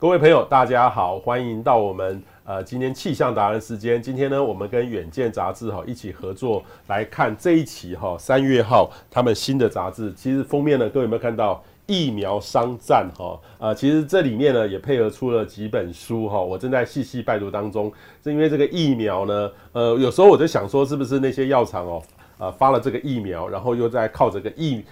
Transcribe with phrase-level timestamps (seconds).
[0.00, 4.02] 各位朋友，大家好，欢迎到我们呃今天气象达人时间。
[4.02, 10.10] 今天呢，我们跟远见杂志哈一起合作来看这一期哈三月号他们新的杂志。
[10.14, 13.38] 其实封面呢，各位有没有看到疫苗商战哈？
[13.58, 17.92] 呃，其实这里面呢也配合出了几本书哈，我正在细细拜读当中。
[18.24, 22.02] 是因为这个疫苗呢，呃，有时候我就想说，是不是那些药厂哦？
[22.40, 24.82] 呃，发了这个疫苗，然后又在靠这个疫，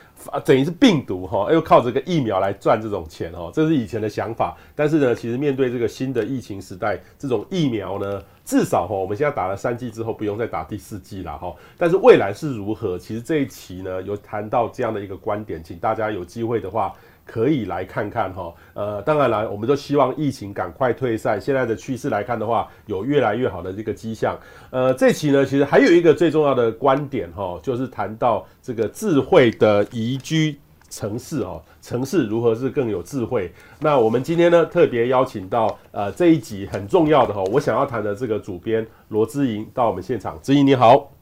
[0.45, 4.55] 等于是病毒哈，又靠这个疫苗来赚这种钱哈，这是以前的想法。
[4.77, 11.55] 但是呢，其实面对这个新的疫情时代，这种疫苗呢，至少哈，我们现在打了三剂之后，不用再打第四剂了哈。
[11.79, 12.99] 但是未来是如何？
[12.99, 16.93] 其实这一期呢，有谈到这样的一个观点，请大家有机会的话。
[17.29, 21.39] 可以来看看哈，呃，当然了，我们都希望疫情赶快退散。
[21.39, 24.35] 现在的趋势来看的话，有越来越好的这个迹象。
[24.71, 33.53] 呃，这期呢，其实还有一个最重要的观点哈，就是谈到这个智慧的宜居城市哦，城市如何是更有智慧。
[33.79, 40.39] 那我们今天呢，特别邀请到呃这一集很重要的哈，我想要谈的这个主编罗姿莹到我们现场。
[40.41, 41.18] 姿莹你好。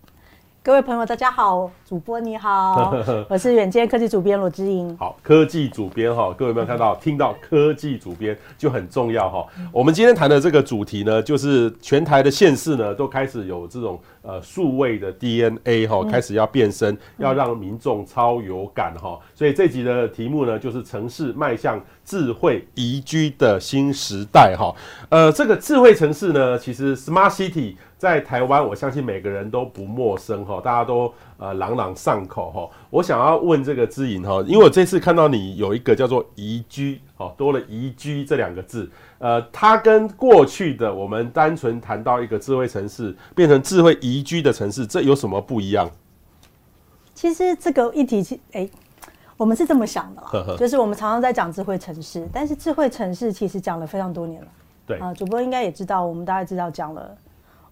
[0.66, 2.92] 各位朋友，大家好，主播你好，
[3.30, 4.96] 我是远见科技主编罗姿莹。
[4.96, 6.96] 好，科技主编哈，各位有没有看到？
[6.96, 9.46] 听到科技主编就很重要哈。
[9.70, 19.16] 我们今天谈的这个主题呢，就是全台的县市呢，都开始有这种呃数位的 DNA 哈，开始要变身，要让民众超有感哈。
[19.36, 24.74] 所以这集的题目呢，就是城市迈向智慧宜居的新时代哈。
[25.10, 27.76] 呃，这个智慧城市呢，其实 Smart City。
[27.98, 32.68] 在台湾，我相信每个人都不陌生哈，大家都呃朗朗上口哈。
[32.90, 45.90] 我想要问这个知影哈，因为我这次看到你有一个叫做“宜居”哦，多了“宜居”这两个字，呃，它跟过去的我们单纯谈到一个智慧城市变成智慧宜居的城市，这有什么不一样？
[47.14, 48.68] 其实这个议题，哎，
[49.38, 54.48] 我们是这么想的啦，就是我们常常在讲智慧城市，但是智慧城市其实讲了非常多年了。
[54.86, 57.16] 对啊，主播应该也知道，我们大概知道讲了。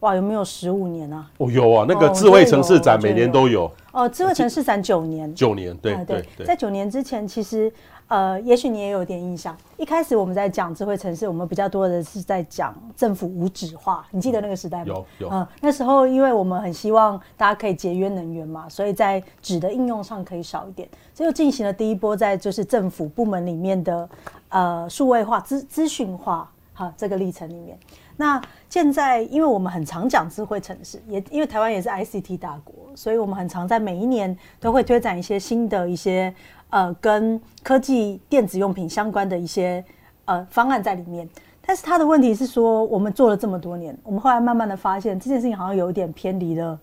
[0.04, 1.26] 哇，有没有十五年啊？
[1.38, 3.70] 哦，有啊，那个智慧城市展每年都有。
[3.90, 5.34] 哦，智慧城市展九年。
[5.34, 6.44] 九年，对对对。
[6.44, 7.72] 在九年之前，其实
[8.08, 9.56] 呃，也许你也有点印象。
[9.78, 14.06] 一开始我们在讲智慧城市，我们比较多的是在讲政府无纸化。
[14.10, 14.84] 你记得那个时代吗？
[14.88, 15.30] 有有。
[15.30, 24.06] 嗯，那时候因为我们很希望大家可以节约能源嘛，所以在纸的应用上可以少一点，所以就进行了第一波在就是政府部门里面的
[24.50, 27.78] 呃数位化、资资讯化哈这个历程里面。
[28.16, 36.32] 那现在，因为我们很常讲智慧城市，也因为台湾也是 ICT 大国，所以我们很常在每一年都会推展一些新的一些
[36.70, 39.84] 呃跟科技电子用品相关的一些
[40.26, 41.28] 呃方案在里面。
[41.66, 46.78] 但是它的问题是说，我们做了这么多年，我们后来慢慢的发现这件事情好像有一点偏离了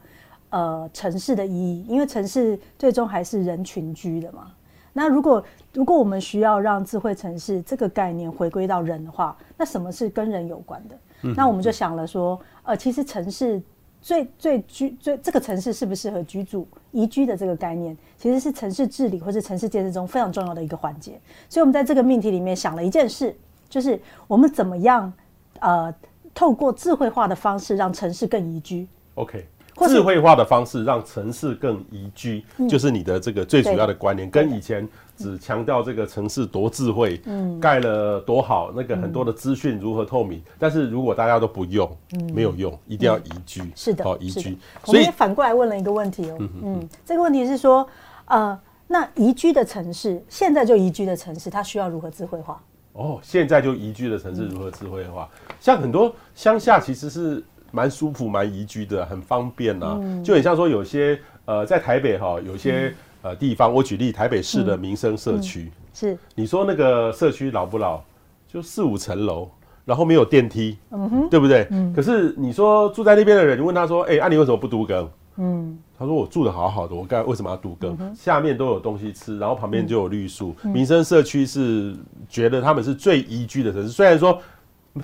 [0.49, 4.51] 呃城市的意义，因为城市最终还是人群居的嘛。
[4.91, 5.41] 那如果
[5.71, 10.97] 如果我们需要让智慧城市这个概念回归到人的话，那什么是跟人有关的？
[11.21, 13.61] 那我们就想了说，呃，其实城市
[14.01, 21.19] 最最居最这个城市适不适合居住宜居的这个概念，其实是城市治理或是城市建设中非常重要的一个环节。
[21.47, 23.35] 所以我们在这个命题里面想了一件事，
[23.69, 25.11] 就是我们怎么样
[25.59, 25.93] 呃
[26.33, 28.87] 透过智慧化的方式让城市更宜居。
[29.15, 29.45] OK，
[29.87, 34.87] 智慧化的方式让城市更宜居，就是你的这个最主要的观念，跟以前。
[35.21, 44.57] 只强调这个城市多智慧，嗯，盖了多好，那个很多的资讯如何透明，嗯，但是如果大家都不用，嗯，没有用，一定要宜居，嗯，是的，好宜居。
[44.83, 47.87] 所以反过来问了一个问题哦，嗯，嗯，这个问题是说，
[48.25, 52.61] 呃，那宜居的城市，现在就宜居的城市，它需要如何智慧化？
[52.93, 55.29] 哦，现在就宜居的城市如何智慧化？
[55.47, 62.95] 嗯，像很多乡下其实是蛮舒服、蛮宜居的，很方便啊，嗯，就很像说有些呃，在台北哈，有些，嗯。
[63.21, 68.01] 呃，地方我举例，台北市的民生社区、是你说那个社区老不老？
[68.47, 69.47] 就四五层楼，
[69.85, 71.67] 然后没有电梯，嗯哼，对不对？
[71.71, 71.93] 嗯。
[71.93, 78.13] 可是你说住在那边的人，你问他说：“哎、欸，啊，你为什么不独耕？”嗯，他说：“我住的好好的，我该为什么要独耕、嗯？
[78.13, 80.71] 下面都有东西吃，然后旁边就有绿树、嗯。
[80.71, 81.95] 民生社区是
[82.27, 84.37] 觉得他们是最宜居的城市，虽然说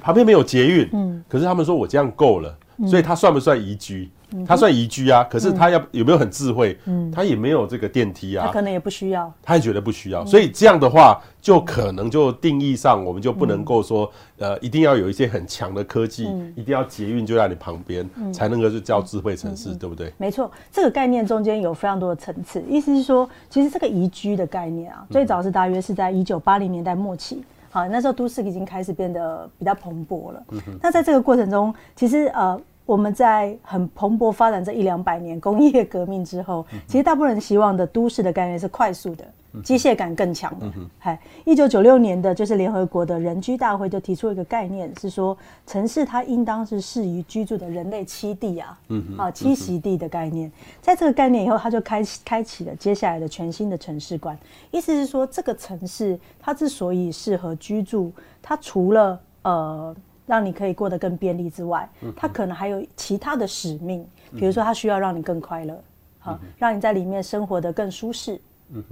[0.01, 2.53] 旁边没有捷运，嗯，可是他们说我这样够了。”
[2.85, 4.07] 所以他算不算宜居？
[4.45, 6.77] 它算宜居啊，可是他要有没有很智慧？
[6.85, 10.25] 嗯，它也没有这个电梯啊，他可能也不需要，他也觉得不需要。
[10.25, 16.25] 所以这样的话，就可能就定义上，我们就不能够说，呃，一定要有一些很强的科技，
[16.55, 20.11] 一定要捷运就在你旁边，才能够就叫智慧城市，对不对？
[20.17, 22.61] 没错，这个概念中间有非常多的层次。
[22.67, 27.43] 意思是说，其实这个宜居的概念啊，最早是大约是在一九八零年代末期。
[27.69, 30.43] 好，那时候都市已经开始变得比较蓬勃了。
[30.51, 39.25] 嗯、那在这个过程中，其实呃，我们在很蓬勃发展这一两百年工业革命之后，嗯、其实大部分人希望的都市的概念是快速的、
[39.61, 40.65] 机械感更强的。
[40.97, 50.49] 嗨，一九九六年的就是联合国的人居大会就提出一个概念，是说城市它应当是适宜居住的人类栖地啊，嗯啊栖息地的概念。
[50.81, 54.39] 在这个概念以后，它就开开启了接下来的全新的城市观。
[54.71, 59.93] 意思是说，这个城市它之所以适合居住，它除了呃。
[60.27, 65.81] 让你可以过得更便利之外，它可能还有其他的使命，比如说它需要让你更快乐，
[66.19, 68.39] 好，让你在里面生活得更舒适，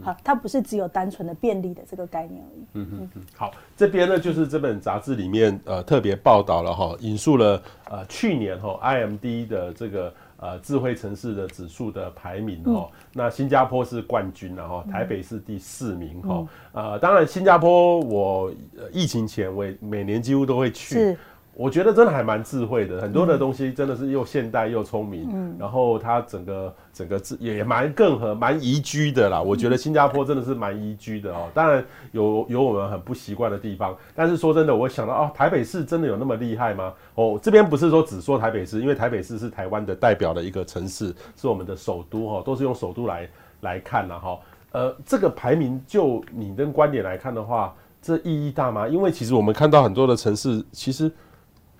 [0.02, 2.66] 好，它不是只有单纯的便利的这个概念而已。
[2.74, 3.22] 嗯嗯嗯。
[3.36, 7.62] 好，这边呢就是这本杂志里面呃特别报道了哈，引述了
[7.92, 10.12] 呃去年哈 IMD 的这个。
[10.38, 16.48] 呃，智慧城市的指数的排名哦，嗯、那新加坡是冠军，然后台北是第四名哈。
[16.74, 18.54] 嗯、呃，当然新加坡我
[18.92, 21.18] 疫情前我每年几乎都会去。
[21.56, 29.42] 我觉得真的还蛮智慧的，很多的东西真的是又现代又聪明，嗯，然后它整个整个智也蛮更和蛮宜居的啦。
[29.42, 36.94] 我觉得新加坡真的是蛮宜居的哦，当然有有我们很不习惯的地方，但是说真的，我想到哦，台北市真的有那么厉害吗？
[37.16, 43.30] 哦，这边不是说只说台北市，因为台北市是台湾的代表的一个城市，是我们的首都哈，都是用首都来
[43.62, 44.38] 来看了哈。
[44.74, 48.90] 呃，这个排名就你的观点来看的话，这意义大吗？
[48.90, 51.10] 因为其实我们看到很多的城市，其实。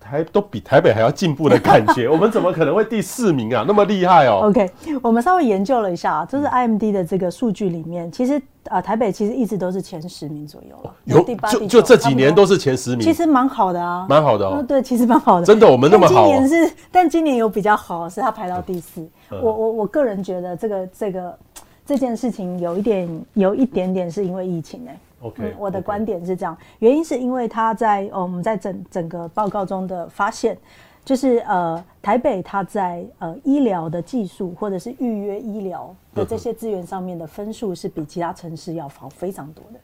[0.02, 3.64] 还都比台北还要进步的感觉， 我们怎么可能会第四名啊？
[3.66, 4.70] 那么厉害哦！OK，
[5.02, 14.64] 我们稍微研究了一下啊，就是 IMD 的这个数据里面，其实啊，台北其实一直都是前十名左右了，有第八、就就这几年都是前十名，其实蛮好的啊，蛮好的哦。
[14.66, 16.14] 对，其实蛮好的，真的，我们那么好。
[16.14, 19.06] 今年是，但今年有比较好，是他排到第四。
[19.30, 21.38] 我我我个人觉得这个这个
[21.84, 24.96] 这件事情有一点有一点点是因为疫情哎。
[25.26, 30.56] OK，嗯，我的观点是这样，原因是因为他在哦，我们在整整个报告中的发现，
[31.04, 39.80] 就是呃，台北它在呃医疗的技术或者是预约医疗的这些资源上面的分数是比其他城市要好非常多的。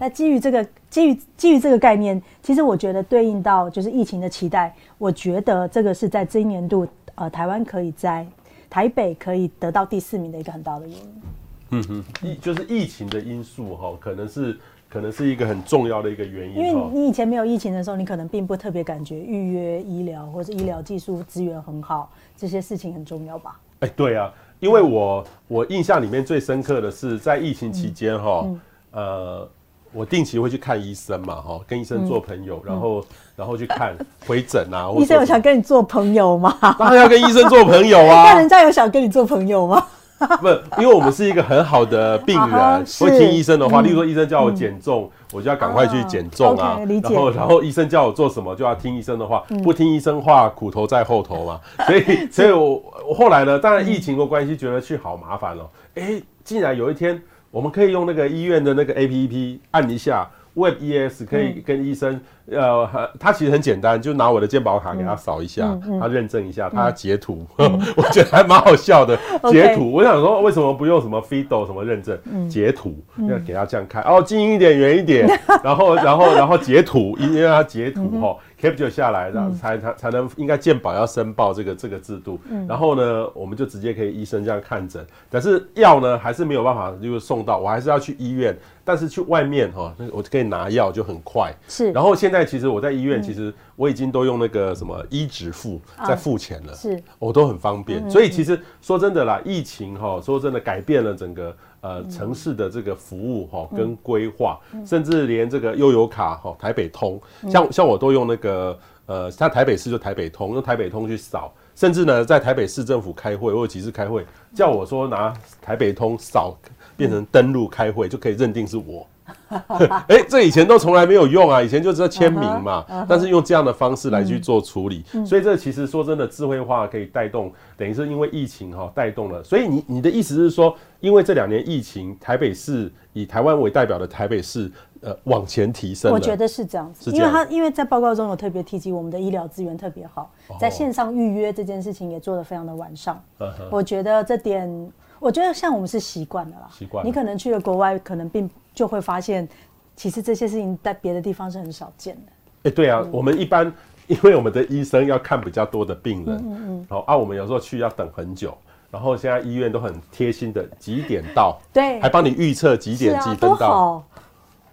[0.00, 8.26] 那基于这个基于基于这个概念，其实我觉得对应到就是疫情的期待，我觉得这个是在今年度呃台湾可以在
[8.68, 11.22] 台北可以得到第四名的一个很大的原因。
[11.70, 14.56] 嗯哼，疫就是疫情的因素哈，可能是
[14.88, 16.56] 可能是一个很重要的一个原因。
[16.56, 23.60] 因为你以前没有疫情的时候，你可能并不特别感觉预约医疗或者医疗技术资源很好，这些事情很重要吧？
[23.80, 28.60] 哎，对啊，因为我我印象里面最深刻的是在疫情期间哈，嗯
[28.92, 29.48] 嗯、呃，
[29.92, 33.04] 我定期会去看医生嘛哈，跟医生做朋友，嗯、然后
[33.36, 33.94] 然后去看
[34.26, 34.90] 回诊啊。
[34.98, 36.56] 医生有想跟你做朋友吗？
[36.78, 38.24] 当然要跟医生做朋友啊。
[38.32, 39.86] 那人家有想跟你做朋友吗？
[40.40, 40.48] 不，
[40.80, 43.80] 因为我们是一个很好的病人， 会听医生的话。
[43.82, 46.78] 例如说，医生叫我减重，我就要赶快去减重啊。
[47.02, 49.44] 然后，然后医生叫我做什么，就要听医生的话。
[49.62, 51.60] 不听医生话，苦头在后头嘛。
[51.86, 55.68] 所以，所以我我后来呢，当然疫情的关系，觉得去好麻烦哦。
[55.94, 60.28] 哎，竟然有一天，我们可以用那个医院的那个 APP 按一下。
[60.58, 62.20] WebEx 可以跟医生，
[62.50, 69.18] 嗯、呃，他其实很简单，就拿我的健保卡给他扫一下，他认证一下，他要截图，嗯、 我觉得还蛮好笑的。
[69.42, 69.92] 嗯、截图。
[69.92, 72.18] 我想说，为什么不用什么 FIDO 什么认证？
[72.24, 75.28] 嗯、截图，要给他这样看，哦，近一点，远一点，
[75.62, 78.36] 然后，然后，然后截图，因为他截图哈。
[78.38, 91.54] 嗯 capture 下来，然后才才才能应该健保要申报这个这个制度，嗯、然后呢，我们就直接可以医生这样看诊，但是药呢还是没有办法就是送到，我还是要去医院，但是去外面哈，那我就可以拿药就很快。
[91.68, 98.10] 是，然后现在其实我在医院，其实我已经都用那个什么医指付在付钱了，是，我都很方便。
[98.10, 101.54] 所以其实说真的啦，疫情哈，说真的改变了整个。
[101.88, 107.18] 呃，城市的这个服务哈，跟规划，甚至连这个悠游卡哈，台北通，
[107.48, 114.22] 像像我都用那个呃，像台北市就台北通，用台北通去扫，甚至呢，在台北市政府开会或者几次开会，
[114.54, 116.54] 叫我说拿台北通扫，
[116.94, 119.06] 变成登录开会就可以认定是我。
[120.08, 122.84] 哎、欸，这以前都从来没有用啊，以前就只要签名嘛。
[122.88, 123.06] Uh huh, uh huh.
[123.08, 129.42] 但是用这样的方式来去做处理，嗯、所以这其实说真的，智慧化可以带动，等于是因为疫情哈带动了。
[129.42, 136.12] 所以你你的意思是说，因为这两年疫情，台北市以台湾为代表的台北市呃往前提升。
[136.12, 143.18] 我觉得是这样子，因为他因为在报告中有特别提及我们的医疗资源特别好，在线上预约这件事情也做得非常的完善。
[143.38, 143.50] Uh.
[143.70, 144.92] 我觉得这点。
[145.20, 147.04] 我觉得像我们是习惯的啦，习惯。
[147.04, 149.48] 你可能去了国外，可能并就会发现，
[149.96, 152.32] 其实这些事情在别的地方是很少见的。
[152.62, 153.72] 哎，对啊，我们一般
[154.06, 158.56] 因为我们的医生要看比较多的病人，嗯嗯，好啊，我们有时候去要等很久，
[158.88, 164.00] 然后现在医院都很贴心的几点到， 对，还帮你预测几点几分到。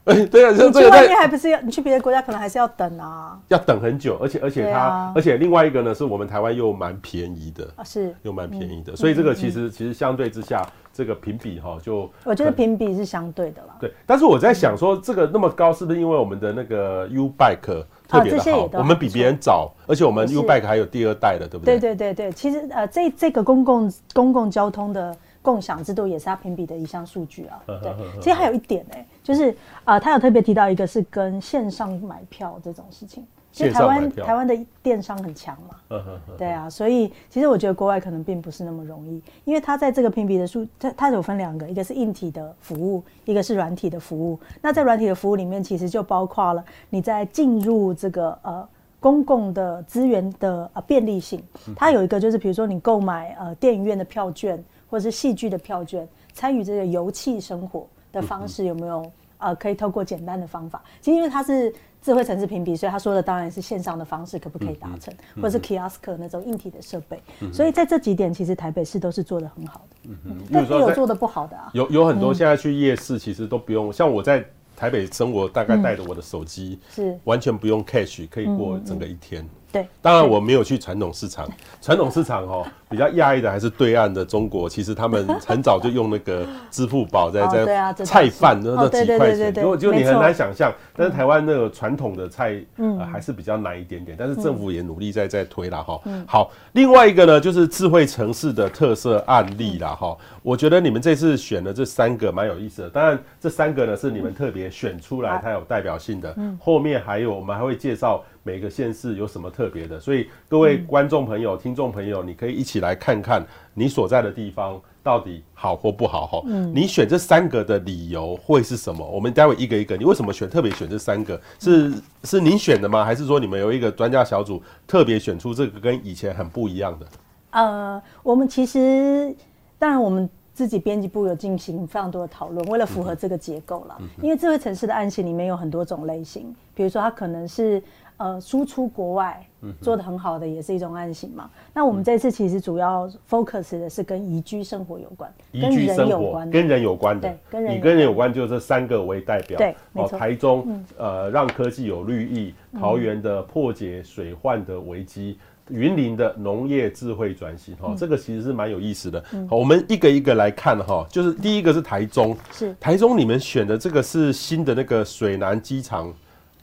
[0.03, 8.15] 哎， 对啊，你去外面还不是要你去别的国家可能还是要等啊，要等很久，而且而且它，啊、而且另外一个呢，是我们台湾又蛮便宜的啊，是。
[8.21, 10.63] 又蛮便宜的，嗯、所以这个其实、嗯、其实相对之下，
[10.95, 13.75] 这个评比哈就我觉得评比是相对的啦。
[13.79, 18.69] 对，但是我在想说，这个那么高，是不是因为我们的那个 U Bike 特别的好？
[18.79, 21.77] 我们比别人早，而且我们 U Bike 还有第二代的，对不对？
[21.77, 25.13] 对对对对，其实呃，这这个公共公共交通的。
[25.45, 27.61] 共享制度也是它评比的一项数据啊。
[27.67, 29.51] 对，其实还有一点呢、欸，就是
[29.83, 33.23] 啊、呃，他有特别提到一个是跟线上买票这种事情。
[33.55, 36.01] 其实台湾台湾的电商很强嘛。
[36.37, 44.37] 对啊，所以其实我觉得国外可能并不是那么容易，因为它在这个评比的数，它它有分两个，一个是硬体的服务，一个是软体的服务。
[44.61, 48.67] 那在软体的服务里面，其实就包括了你在进入这个呃
[48.99, 51.41] 公共的资源的呃便利性。
[51.77, 54.61] 它有一个就是比如说你购买呃电影院的票券。
[54.87, 59.11] 或者是戏剧的票券，参与这个游憩生活的方式有没有？
[59.39, 61.73] 呃，可以透过简单的方法，其实因为它是
[62.05, 67.19] 智慧城市评比，所以他说的当然是线上的方式可不可以达成，或者是 kiosk 那种硬体的设备。
[67.51, 70.09] 所以在这几点，其实台北市都是做的很好的。
[70.09, 71.71] 嗯嗯，但也有做的不好的啊。
[71.73, 74.45] 有有很多现在去夜市，其实都不用像我在
[74.75, 79.43] 台北生活，大概带着我的手机，是完全不用 cash，可以过整个一天。
[79.71, 81.49] 对，当然我没有去传统市场。
[81.81, 87.47] 传统市场哦，比较讶异的还是对岸的中国，其实他们很早就用那个支付宝在
[87.93, 90.71] 在菜饭那那几块钱，如果就你很难想象。
[90.95, 94.15] 但是台湾那个传统的菜，呃，还是比较难一点点。
[94.17, 95.99] 但是政府也努力在在推了哈。
[96.27, 100.15] 好，另外一个呢，就是智慧城市的特色案例啦哈。
[100.41, 102.89] 我觉得你们这次选的这三个蛮有意思的。
[102.89, 106.33] 当然，这三个呢是你们特别选出来，它有代表性的。
[106.59, 108.23] 后面还有我们还会介绍。
[108.47, 109.99] 每个县市有什么特别的？
[109.99, 116.41] 所以各位观众朋友、嗯、听众朋友，你可以一起来看看你所在的地方到底好或不好哈。
[116.45, 119.05] 嗯，你选这三个的理由会是什么？
[119.05, 119.95] 我们待会一个一个。
[119.97, 121.39] 你为什么选特别选这三个？
[121.59, 123.03] 是是您选的吗？
[123.03, 127.05] 还是说你们有一个专家小组特别选出这个跟以前很不一样的？
[127.51, 129.35] 呃，我们其实
[129.77, 133.95] 当然我们自己编辑部有进行非常多的讨论，为了符合这个结构啦。
[133.99, 137.81] 嗯、因为智慧城市的案型里面有很多种类型，比如说它可能是。
[138.17, 139.45] 呃，输出国外
[139.81, 141.49] 做的很好的也是一种案型嘛。
[141.53, 149.57] 嗯、那我们这次其实主要 focus 的是跟宜居生活有关，宜居生活跟人有关的，对，跟人以跟人有关，就这三个为代表。
[149.57, 155.37] 对，哦，台中、嗯、呃让科技有绿意，桃园的破解水患的危机，
[155.69, 159.21] 云、嗯、林的农业智慧转型，哈、哦，嗯、这个其实是蛮有意思的。
[159.33, 162.73] 嗯、好，我们一个一个来看哈，就是第一个是台中，是。
[162.79, 166.13] 台中你们选的这个是新的那个水南机场。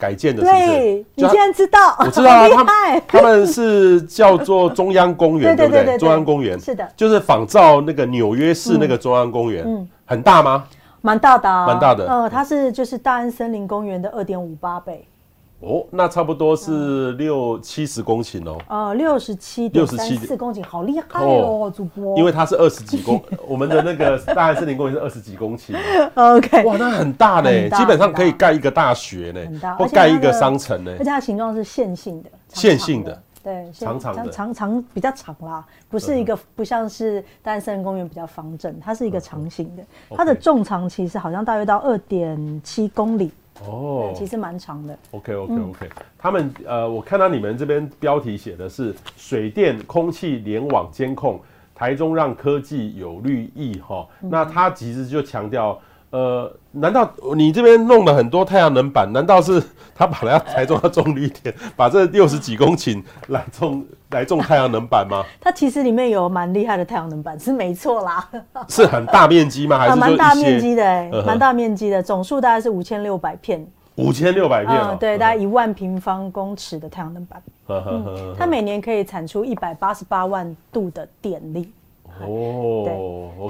[0.03, 0.65] 改建的是不是？
[0.67, 1.95] 对，你竟然知道？
[1.99, 5.97] 我知道啊，他们他们是叫做中央公园， 对不对？
[5.97, 10.65] 中央公园是的，就是仿照那个纽约市那个中央公园，嗯，很大吗？
[10.99, 12.05] 蛮大的，蛮大的。
[12.05, 15.07] 呃，它是就是大安森林公园的二点五八倍。
[15.63, 18.57] 哦，那差不多是六七十公顷哦。
[18.67, 22.17] 呃，六十七点三四公顷，好厉害哦，主播。
[22.17, 25.73] 因为它是二十几公，我们的那个 大安森林公园是二十几公顷。
[26.15, 26.63] OK。
[26.65, 30.91] 哇，那很大呢，基本上可以盖一个大学呢，或盖一个商城呢。
[30.99, 32.29] 而且它形状是线性的。
[32.49, 33.23] 线性的。
[33.41, 39.83] 对，长长的，长长比较长啦，不是一个不像是大安森林公园比较方正，它是一个长形的。
[40.15, 43.31] 它的纵长其实好像大约到二点七公里。
[43.65, 44.97] 哦，其实蛮长的。
[45.11, 51.39] OK OK OK，、嗯、他们呃，我看到你们这边标题写的是水电空气联网监控，
[51.75, 54.07] 台中让科技有绿意哈。
[54.21, 55.79] 嗯、那他其实就强调，
[56.13, 59.11] 呃，难道你这边弄了很多太阳能板？
[59.11, 59.59] 难道是
[59.95, 65.23] 他把它台中要种绿田，把这六十几公顷来种来种太阳能板吗？
[65.41, 68.29] 它其实里面有蛮厉害的太阳能板，是没错啦。
[68.69, 69.79] 是很大面积吗？
[69.79, 71.09] 还是蛮大面积的、欸？
[71.25, 71.39] 蛮、uh.
[71.39, 73.65] 大面积的，总数大概是五千六百片。
[73.95, 77.41] 五千六百片、对，大概一万平方公尺的太阳能板。
[77.69, 81.71] 嗯，它每年可以产出一百八十八万度的电力。
[82.21, 82.83] 哦，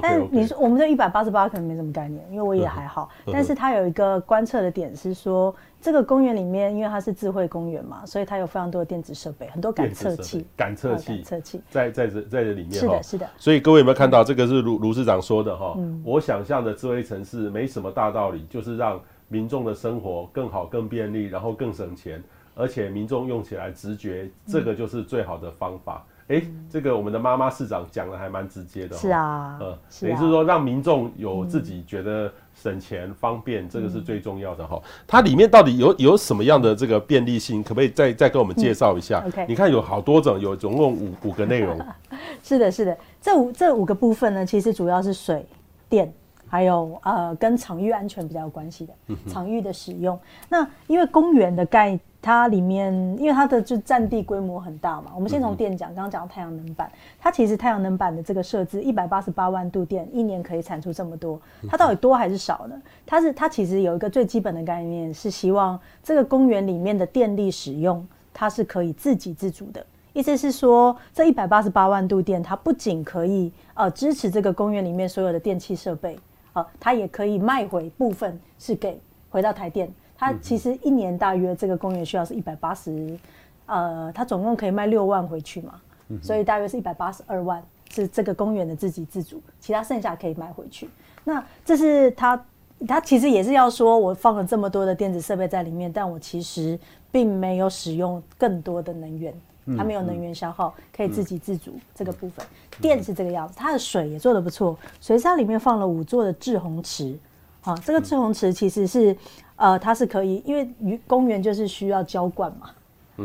[0.02, 3.08] 但你说我们这一百八十八可能没什么概念，因为我也还好。
[3.32, 12.72] 但是它有一个观测的点是说，这个公园里面，因为它是智慧公园嘛，所以它有非常多的电子设备，很多感测器、感测器、感测器在在这在这里面。
[12.72, 13.28] 是的，是的。
[13.36, 15.76] 所以各位有没有看到这个是卢卢市长说的哈？
[16.02, 22.22] 我想象的智慧城市没什么大道理，就是让民众的生活更好、更便利，然后更省钱，
[22.54, 26.04] 而且民众用起来直觉，这个就是最好的方法。
[26.28, 34.80] 哎，这个我们的妈妈市长讲的还蛮直接的，是啊，呃，等于是说让民众有自己觉得省钱方便，这个是最重要的哈。
[35.06, 37.62] 它里面到底有有什么样的这个便利性？
[37.62, 41.78] 可不可以再再跟我们介绍一下？OK，你看有好多种，有总共五五个内容。
[42.42, 45.46] 是的，是的，这五这五个部分呢，其实主要是水
[45.90, 46.10] 电。
[46.54, 48.94] 还有呃跟场域安全比较有关系的
[49.26, 50.16] 场域的使用。
[50.48, 55.10] 那因为公园的概它里面，因为它的就占地规模很大嘛。
[55.16, 62.80] 我们先从电讲，刚刚讲到太阳能板，它其实太阳能板的这个设置，一百八十八万度电，一年可以产出这么多，它到底多还是少呢？
[63.04, 69.84] 它是它其实有一个最基本的概念，是希望这个公园里面的电力使用，它是可以自给自足的。
[70.12, 76.16] 意思是说，这一百八十八万度电，它不仅可以呃支持这个公园里面所有的电器设备，
[76.54, 79.88] 呃，它也可以卖回部分，是给回到台电。
[80.16, 83.18] 它其实一年大约这个公园需要是一百八十，
[83.66, 85.80] 呃，它总共可以卖六万回去嘛，
[86.22, 90.88] 所以大约是一百八十二万是这个公园的自给自足，其他剩下可以卖回去。
[91.24, 92.42] 那这是它，
[92.86, 96.78] 它其实也是要说，我放了这么多的电子设备在里面，但我其实
[97.10, 99.34] 并没有使用更多的能源。
[99.78, 101.72] 它没有能源消耗，可以自给自足。
[101.94, 102.44] 这个部分，
[102.80, 103.54] 电是这个样子。
[103.56, 107.18] 它的水也做得不错，所以它里面放了五座的滞洪池。
[107.62, 109.16] 啊，这个滞洪池其实是，
[109.56, 112.70] 呃，它是可以，因为公园就是需要浇灌嘛，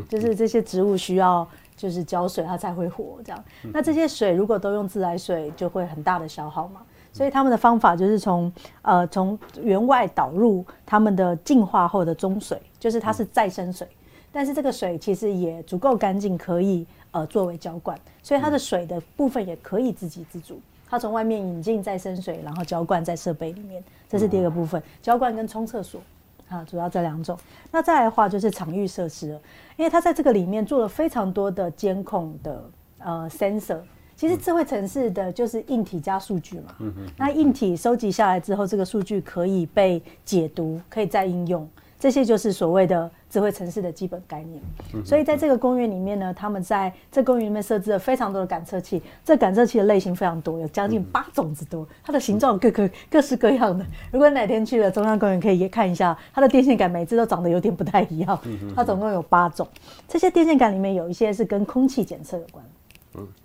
[0.08, 3.44] 就是这些植物需要就是浇水，它才会活这样。
[3.74, 6.80] 那这些水如果都用自来水，就会很大的消耗嘛。
[7.12, 8.50] 所以他们的方法就是从
[8.82, 13.86] 呃从园外导入他们的净化后的中水，就是它是再生水。
[14.32, 20.60] 但是这个水其实也足够干净，可以呃作为浇灌，所以它的水的部分也可以自给自足。
[20.90, 24.82] 它从外面引进再生水，然后浇灌在设备里面，这是第二个部分。
[25.02, 26.02] 浇灌跟冲厕所
[26.50, 27.38] 啊，主要这两种。
[27.72, 29.42] 那再来的话就是场域设施了，
[29.78, 32.64] 因为它在这个里面做了非常多的监控的
[32.98, 33.80] 呃 sensor。
[34.16, 36.76] 其实智慧城市的就是硬体加数据嘛。
[37.16, 41.66] 那硬体收集下来之后，这个数据可以被解读，可以再应用。
[42.00, 53.86] 这些就是所谓的智慧城市的基本概念，所以在这个公园里面呢，他们在这公园里面设置了非常多的感测器，这感测器的类型非常多，有将近八种之多，它的形状各个各式各样的。
[54.12, 58.40] 如果哪天去了中央公园，可以也看一下它的电线杆，每次都长得有点不太一样。
[58.74, 59.68] 它总共有八种，
[60.08, 62.64] 这些电线杆里面有一些是跟空气检测有关。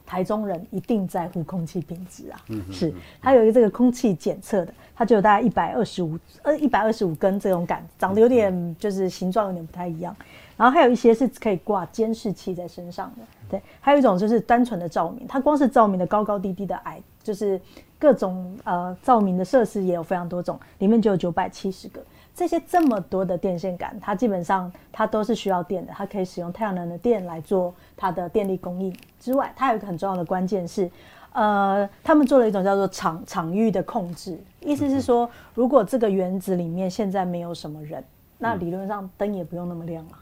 [0.06, 2.38] 台中人一定在乎空气品质啊，
[2.70, 2.92] 是
[3.22, 4.74] 它有一个这个空气检测的。
[4.96, 10.14] 它就有大概一百二十五呃一百二十五根这种杆，长得有点就是形状有点不太一样。
[10.56, 13.60] 然后还有一些是可以挂监视器在身上的，对。
[13.80, 17.60] 还有一种就是单纯的照明，它光是照明的高高低低的矮，就是
[17.98, 22.00] 各种呃照明的设施也有非常多种，里面就有九百七十个。
[22.34, 30.90] 这些这么多的电线杆，它基本上它都是需要电的，它可以使用太阳能的电来做它的电力供应之外，它有一个很重要的关键是。
[31.32, 38.04] 呃，他们做了一种叫做场场域的控制，意思是说，如果这个园子里面现在没有什么人，
[38.38, 40.12] 那理论上灯也不用那么亮了，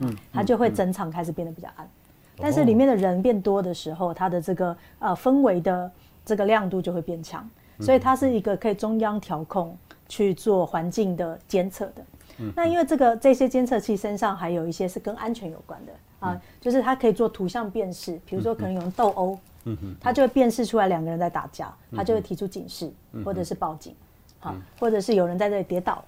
[0.00, 1.88] 嗯，它就会整场开始变得比较暗。
[2.36, 5.88] 但是里面的人变多的时候，它的这个呃氛围的
[6.24, 9.78] 这个亮度就会变强，所以它是一个可以中央调控
[10.10, 12.04] 去做环境的监测的。
[12.54, 19.38] 那因为这个这些监测器身上还有一些是跟安全有关的啊，就是它可以做图像辨识，比如说可能有人斗殴。
[19.64, 22.90] 嗯哼，他就会辨识出来两个人在打架，它就会提出警示，
[23.22, 23.94] 或者是报警，
[24.38, 26.02] 好，或者是有人在这里跌倒，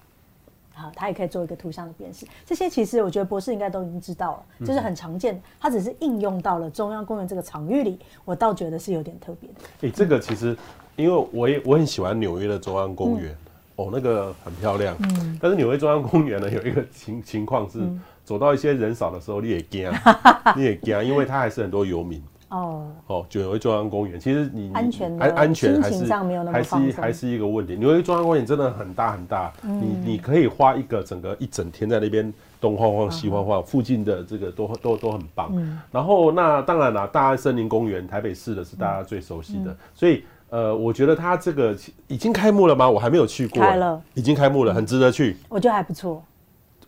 [0.73, 2.25] 好，它也可以做一个图像的辨识。
[2.47, 9.55] 这些其实我觉得博士应该都已经知道了，就是很常见，它只是应用到了中央公园这个场域里，我倒觉得是有点特别的。
[9.81, 10.57] 诶，这个其实
[10.95, 13.37] 因为我也我很喜欢纽约的中央公园，
[13.75, 17.79] 哦，那个很漂亮，嗯，但是纽约中央公园呢有一个情情况是，
[18.23, 19.91] 走到一些人少的时候你也惊，
[20.55, 22.21] 你也惊，因为它还是很多游民。
[22.49, 22.87] 哦。
[23.07, 26.05] 哦，纽约中央公园，其实你安全安安全还是
[26.51, 27.75] 还是还是一个问题。
[27.75, 32.31] 纽约中央公园真的很大很大，嗯、你你可以花一个整个一整天在那边
[32.61, 35.51] 东晃晃西晃晃，嗯、附近的这个都都都很棒。
[35.55, 41.75] 嗯、然后那当然了，大安森林公园，台北市的是大家最熟悉的，嗯、所以呃，我觉得它这个
[42.07, 42.87] 已经开幕了吗？
[42.87, 45.35] 我还没有去过，开了，已经开幕了，很值得去。
[45.49, 46.23] 我觉得还不错，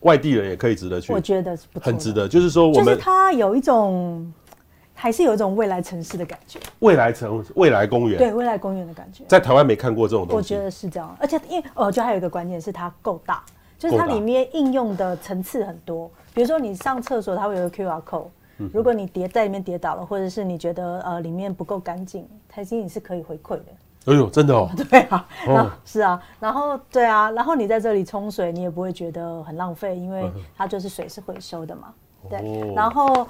[0.02, 1.12] 外地人也可以值得去。
[1.12, 2.28] 我觉得是不错，很值得。
[2.28, 4.32] 就是说，我们就是它有一种。
[4.98, 10.54] 还是有一种未来城市的感觉，未来城未来公园，对未来公园的感觉，在台湾没看过这种东西。
[10.54, 13.44] 我觉得是这样，而且因为哦，就还有一个关键是它够大，
[13.78, 16.10] 就是它里面应用的层次很多。
[16.32, 18.28] 比如说你上厕所，它会有个 QR code，
[18.72, 23.64] 如果你跌在里面跌倒了，或者是你觉得呃里面不够干净，它其实你是可以回馈的。
[24.06, 24.68] 哎呦，真的哦。
[24.90, 31.92] 对啊，哦、是啊，然后对啊，然后你在这里冲水，你也不会觉得很浪费，因为它就是水是回收的嘛。
[32.28, 33.26] 对，哦、然后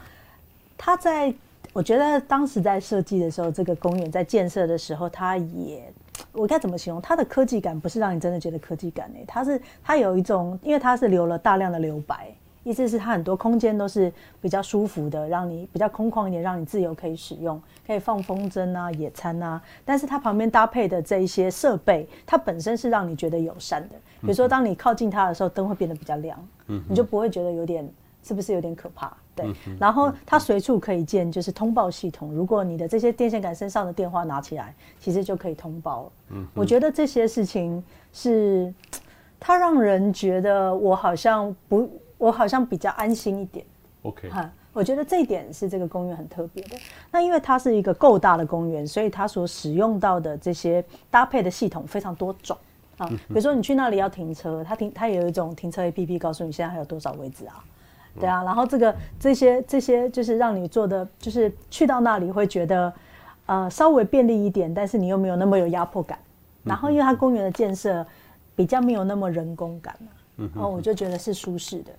[0.76, 1.34] 它在。
[1.72, 5.92] 我觉得当时在设计的时候，这个公园在建设的时候，它也，
[6.32, 7.02] 我该怎么形容？
[7.02, 12.34] 它的科技感不是让你真的觉得科技感诶，它是它有一种，因为它是留了大量的留白，
[12.68, 19.62] 意思是它很多空间都是比较舒服的，让你比较空旷一点，让你自由可以使用，可以放风筝啊、野餐啊。
[19.84, 23.94] 但是它旁边搭配的这一些设备，它本身是让你觉得友善的。
[24.20, 27.88] 比如说，当你靠近它的时候，灯会变得比较亮，嗯，你就不会觉得有点
[28.24, 29.16] 是不是有点可怕？
[29.36, 29.46] 对。
[29.78, 32.32] 然后它随处可以见，就是通报系统。
[32.34, 36.10] 如果你的这些电线杆身上的电话拿起来，其实就可以通报。
[36.30, 37.80] 嗯，我觉得这些事情
[38.12, 38.74] 是。
[39.38, 43.64] 它让人觉得我好像不，我好像比较安心一点。
[44.02, 46.76] OK，哈，我觉得这一点是这个公园很特别的。
[47.10, 52.56] 那因为它是一个够大的公园，所以它所使用到的这些搭配的系统非常多种
[52.98, 53.06] 啊。
[53.08, 57.64] 比如说你去那里要停车，它停它有一种停车 APP，告诉你现在还有多少位置啊？
[58.18, 62.92] 对啊，然后这个这些这些就是让你做的，就是去到那里会觉得
[63.46, 66.18] 呃稍微便利一点，但是你又没有那么有压迫感。
[66.64, 68.06] 然后因为它公园的建设。
[68.56, 69.94] 比较没有那么人工感，
[70.38, 71.98] 嗯，然后我就觉得是舒适的，嗯，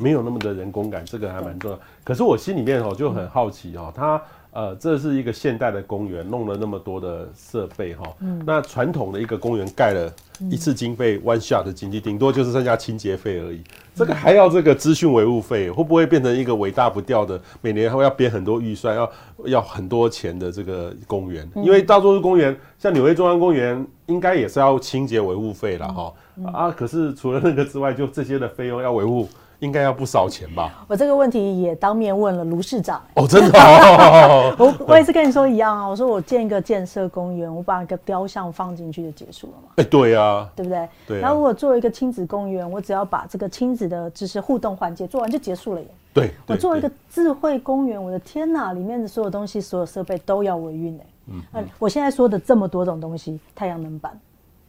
[0.00, 1.78] 没有那么的人工感，这个还蛮重要。
[2.02, 4.20] 可是我心里面哦就很好奇哦，它
[4.52, 10.12] 呃这是一个现代的公园，弄了那么多的设备哈，嗯，那传统的一个公园盖了
[10.50, 13.62] 一次经费 one shot 的经济，顶多就是剩下清洁费而已，
[13.94, 19.10] 这个还要这个资讯维护费，会不会变成一个尾大不掉的，每年还会要编很多预算，要
[19.46, 21.48] 要很多钱的这个公园？
[21.56, 23.86] 因为大多数公园，像纽约中央公园。
[24.06, 26.12] 应该也是要清洁维护费了哈
[26.52, 26.70] 啊！
[26.70, 29.26] 可是除了那个之外，就这些的费用要维护，
[29.64, 30.84] 应该要不少钱吧？
[30.86, 33.02] 我这个问题也当面问了卢市长。
[33.14, 34.54] 哦，真的、哦？
[34.60, 35.86] 我我也是跟你说一样啊！
[35.86, 39.68] 我说我建一个建设公园，我把一个雕像放进去就结束了嘛？
[39.76, 40.88] 哎，对呀，对不对？
[41.06, 41.20] 对。
[41.20, 45.88] 然后如果做一个亲子公园，我只要把这个亲子的知识互动环节做完就结束了耶。
[46.12, 46.30] 对。
[46.46, 48.72] 我做一个智慧公园，我的天哪！
[48.72, 51.06] 里面的所有东西、所有设备都要维运哎。
[51.26, 54.12] 嗯，嗯，我现在说的这么多种东西，太阳能板，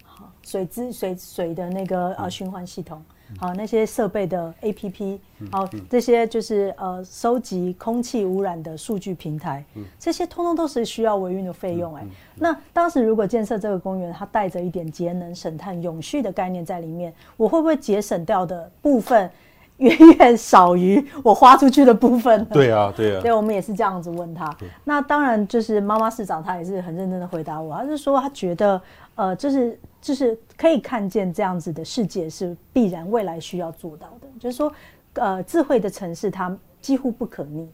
[0.03, 3.03] 好，水资水水的那个呃循环系统，
[3.39, 5.19] 好，那些设备的 APP，
[5.51, 9.63] 好，这些就是呃收集空气污染的数据平台，
[9.99, 12.05] 这些通通都是需要维运的费用哎。
[12.35, 19.29] 那当时如果建设这个公园，它带着一点节能、省碳、永续的概念在里面，我会不会节省掉的部分？
[19.77, 22.45] 远远少于我花出去的部分。
[22.45, 23.21] 对啊，对啊。
[23.21, 24.55] 对，我们也是这样子问他。
[24.85, 27.75] 那当然，就是妈妈市长，他也是很认真的回答我。
[27.75, 28.81] 他是说，他觉得，
[29.15, 34.28] 呃，就是就是可以看见这样子的世界是必然未来需要做到的。
[34.39, 34.71] 就是说，
[35.13, 37.67] 呃，智慧的城市它几乎不可逆。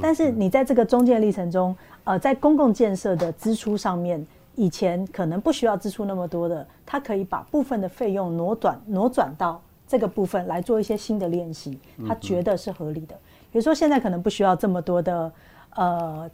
[0.00, 4.26] 但是你在这个中间历程中，呃，在公共建设的支出上面，
[4.56, 9.60] 以前可能不需要支出那么多的，它可以把部分的费用挪转挪转到。
[9.86, 11.78] 这个部分来做一些新的练习，
[12.08, 13.14] 他觉得是合理的。
[13.52, 15.32] 比如说，现在可能不需要这么多的，
[15.76, 16.28] 呃，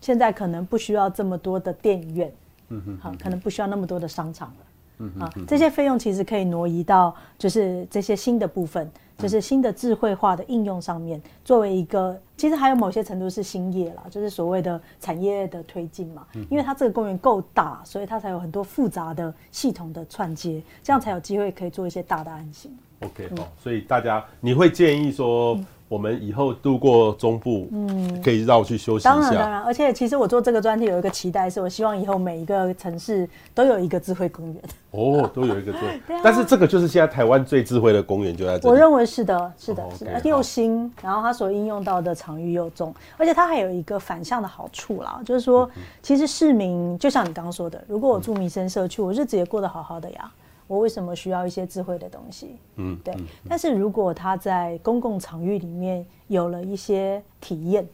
[0.00, 2.30] 现在可能不需要这么多的电影院，
[2.68, 4.56] 嗯哼，好，可能不需要那么多的商场了，
[4.98, 16.26] 嗯啊，这些费用其实可以挪移到就是这些新的部分，就是新的智慧化的应用上面，作为一个，其实还有某些程度是新业啦，就是所谓的产业的推进嘛。
[16.50, 22.76] 因为它这个公园够大，所以它才有很多复杂的系统的串接，这样才有机会可以做一些大的案型。
[23.00, 29.10] OK，好，所以大家你会建议说，我们以后度过中部，嗯，可以绕去休息一下。
[29.10, 34.62] 当然，当然，而且其实我做这个专题有一个期待，是我希望以后每一个城市都有一个智慧公园。
[34.90, 36.00] 哦，都有一个智慧。
[36.24, 38.68] 但是这个就是现在台湾最智慧的公园就在这里。
[38.68, 45.70] 我认为是的，是的，是的，又新，然后它所应用到的场域又重，而且它还有一个反向的好处啦，就是说，
[46.02, 50.32] 其实市民就像你刚刚说的，如果我住民生社区，我日子也过得好好的呀。
[50.66, 52.56] 我为什么需要一些智慧的东西？
[52.76, 53.14] 嗯，对。
[53.48, 57.86] 但是如果他在公共场域里面有了一些体验，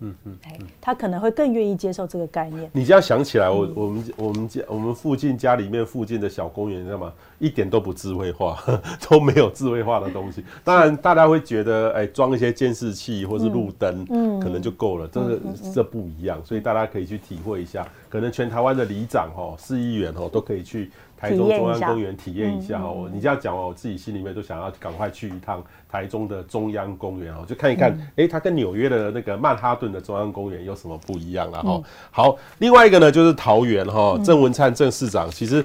[0.00, 2.68] 嗯嗯，哎，他可能会更愿意接受这个概念。
[2.72, 7.12] 你这样想起来，我我们我们家我们附近家里面附近的小公园，你知道吗？
[7.38, 8.62] 一点都不智慧化，
[9.08, 10.44] 都没有智慧化的东西。
[10.64, 15.08] 当然，大家会觉得，哎，装一些监视器或是路灯，嗯，可能就够了。
[15.08, 15.40] 这个
[15.72, 17.86] 这不一样，所以大家可以去体会一下。
[18.10, 20.90] 可能全台湾的里长哦，市议员哦，都可以去。
[21.18, 31.84] 台中中央公园体验一下哦、嗯，你这样讲哦，我自己心里面都想要赶快去一趟台中的中央公园哦，就看一看，哎、嗯，它跟纽约的那个曼哈顿的中央公园有什么不一样了哈、嗯。
[32.10, 35.64] 好，另外一个呢就是桃园哈，郑文灿郑市长，其实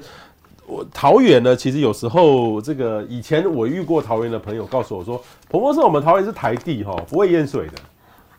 [0.66, 7.74] 我桃园呢，其实有时候这个以前我遇过桃园的朋友告诉我说，彭博士我们桃园是台地哈，不会淹水的。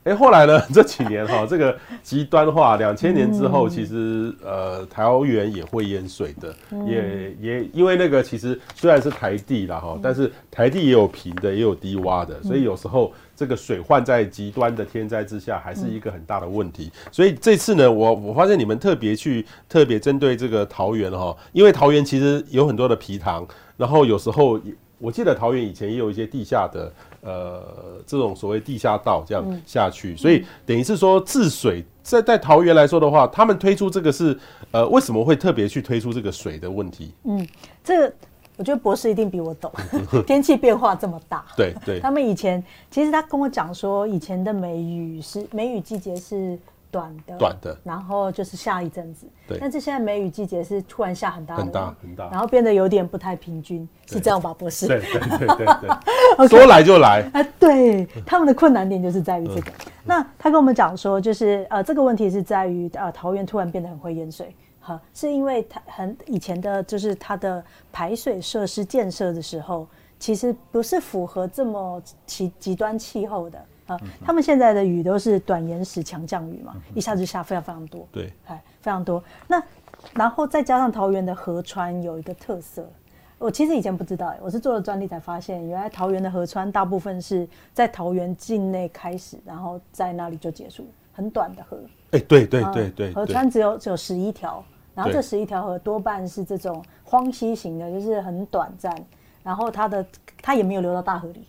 [0.05, 0.61] 哎、欸，后来呢？
[0.75, 6.53] 这几年哈，这个极端化，两千年之后，其实呃，桃园也会淹水的，
[6.85, 16.91] 也也因为那个其实虽然是台地啦哈，但是台地也有平的，也有低洼的，所以有时候这个水患在极端的天灾之下，还是一个很大的问题。
[17.13, 24.59] 所以这次呢，我我发现你们特别去特别针对这个桃园哈，因为桃园其实有很多的皮塘，然后有时候。
[25.03, 27.63] 我记得桃园以前也有一些地下的呃
[28.07, 34.39] 这种所谓地下道这样下去，嗯、所以等于是说治水在在桃园来说的话，他们推出这个是
[34.71, 37.13] 呃为什么会特别去推出这个水的问题？
[37.25, 37.45] 嗯，
[37.83, 38.15] 这个
[38.57, 39.73] 我觉得博士一定比我懂，
[40.25, 46.57] 天气变化这么大，对对，他们以前其实他跟我讲说，以前的梅雨是梅雨季节是。
[46.93, 49.57] 短的，短的，然后就是下一阵子，对。
[49.59, 54.87] 但是现在梅雨季节是突然下很大的，很大很大，然后变得有点不太平均，是这样吧，博士？
[54.87, 55.91] 对对对对对，
[56.37, 57.23] okay, 说来就来。
[57.33, 59.71] 啊，对，他们的困难点就是在于这个。
[59.71, 73.59] 嗯、那他跟我们讲说，就是呃，这个问题是在于呃，桃园突然变得很会淹水，哈，是因为它很以前的，就是它的排水设施建设的时候，其实不是符合这么极极端气候的。
[73.87, 79.23] 啊，他们现在的雨都是短延时强降雨嘛，一下子下非常非常多，对，哎，非常多。
[79.49, 79.63] 那
[80.15, 82.89] 然后再加上桃园的河川有一个特色，
[83.39, 91.79] 我其实以前不知道，我是做了专利才发现，原来桃园的河川大部分是在桃园境内开始，然后在那里就结束，很短的河。
[92.13, 94.65] 哎，对对对对，河川只有只有十一条，
[94.95, 98.95] 然后这十一条河多半是这种荒溪型的，就是很短暂，
[99.43, 100.07] 然后它的
[100.41, 101.47] 它也没有流到大河里。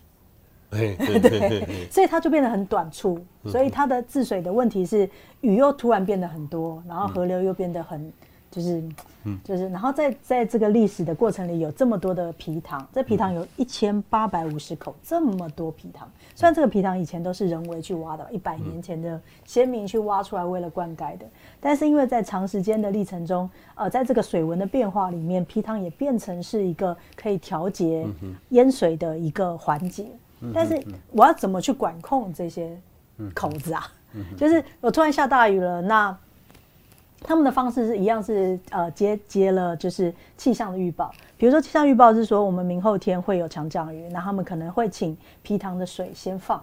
[1.20, 5.08] 对，所以它就变得很短促，所以它的治水的问题是
[5.40, 8.12] 雨又突然变得很多，然后河流又变得很，
[8.50, 8.82] 就是，
[9.42, 21.26] 就是，然后在在这个历史的过程里有这么多的皮塘，这皮塘有一千八百五十口，这么多皮塘，虽然这个皮塘以前都是人为去挖的，一百年前的先民去挖出来为了灌溉的，
[21.60, 28.06] 但是因为在长时间的历程中，呃，在这个水文的变化里面，皮塘也变成是一个可以调节
[28.50, 30.06] 淹水的一个环节。
[30.52, 32.76] 但是我要怎么去管控这些
[33.32, 33.86] 口子啊？
[34.36, 36.16] 就是我突然下大雨了，那
[37.22, 41.10] 他们的方式是一样，是呃接接了就是气象的预报。
[41.36, 46.62] 比如说气象预报是说我们明后天会有强降雨，那他们可能会请皮塘的水先放。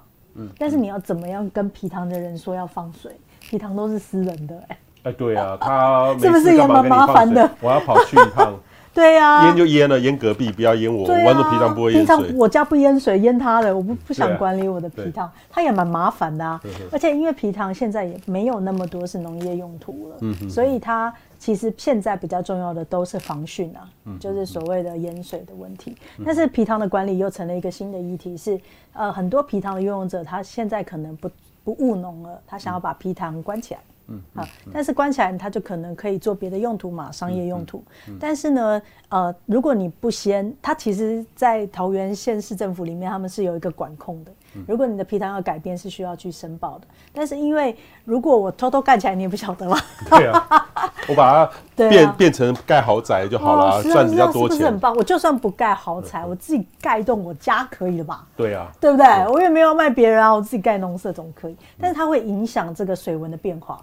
[0.58, 3.12] 但是你要怎么样跟皮塘的人说要放水？
[3.42, 4.78] 皮塘都是私人的，哎。
[5.04, 7.50] 哎，对啊， 他是不是也蛮麻烦的？
[7.60, 8.54] 我要跑去一趟。
[8.94, 11.08] 对呀、啊，淹就淹了，淹隔壁，不要淹我。
[11.08, 12.16] 啊、我玩的皮塘不会淹水。
[12.18, 16.62] 平常我家不淹水，淹他的，我不不想管理我的皮塘，他、啊、也蛮麻烦的啊。
[16.92, 25.96] 而且因为皮塘现在也没有那么多是农业用途了，嗯、所以它其实现在比较重要的都是防汛啊，嗯、就是所谓的淹水的问题。
[26.18, 31.30] 嗯、但是皮塘的管理又成了一个新的议题是，是呃很多皮塘的拥有者他现在可能不
[31.64, 33.80] 不务农了，他想要把皮塘关起来。
[34.12, 37.84] 嗯，好，但是关起来，它就可能可以做别的用途嘛，商业用途。
[38.20, 44.32] 但是呢，呃，如果你不先，它其实，在桃园县市政府里面，他们是有一个管控的。
[44.68, 46.86] 如果你的皮塘要改变，是需要去申报的。
[47.14, 49.80] 但是因为如果我偷偷盖起来，你也不晓得嘛。
[50.10, 50.46] 对啊，
[51.08, 51.52] 我把它
[51.88, 54.58] 变、啊、变成盖豪宅就好了，赚比较多钱。
[54.58, 54.94] 是不是很棒？
[54.98, 58.28] 我就算不盖豪宅，我自己盖一栋我家可以了吧？
[58.36, 59.06] 对啊，对不对？
[59.06, 61.56] 对，我也没有卖别人啊，我自己盖农舍总可以。
[61.80, 63.80] 但是它会影响这个水文的变化。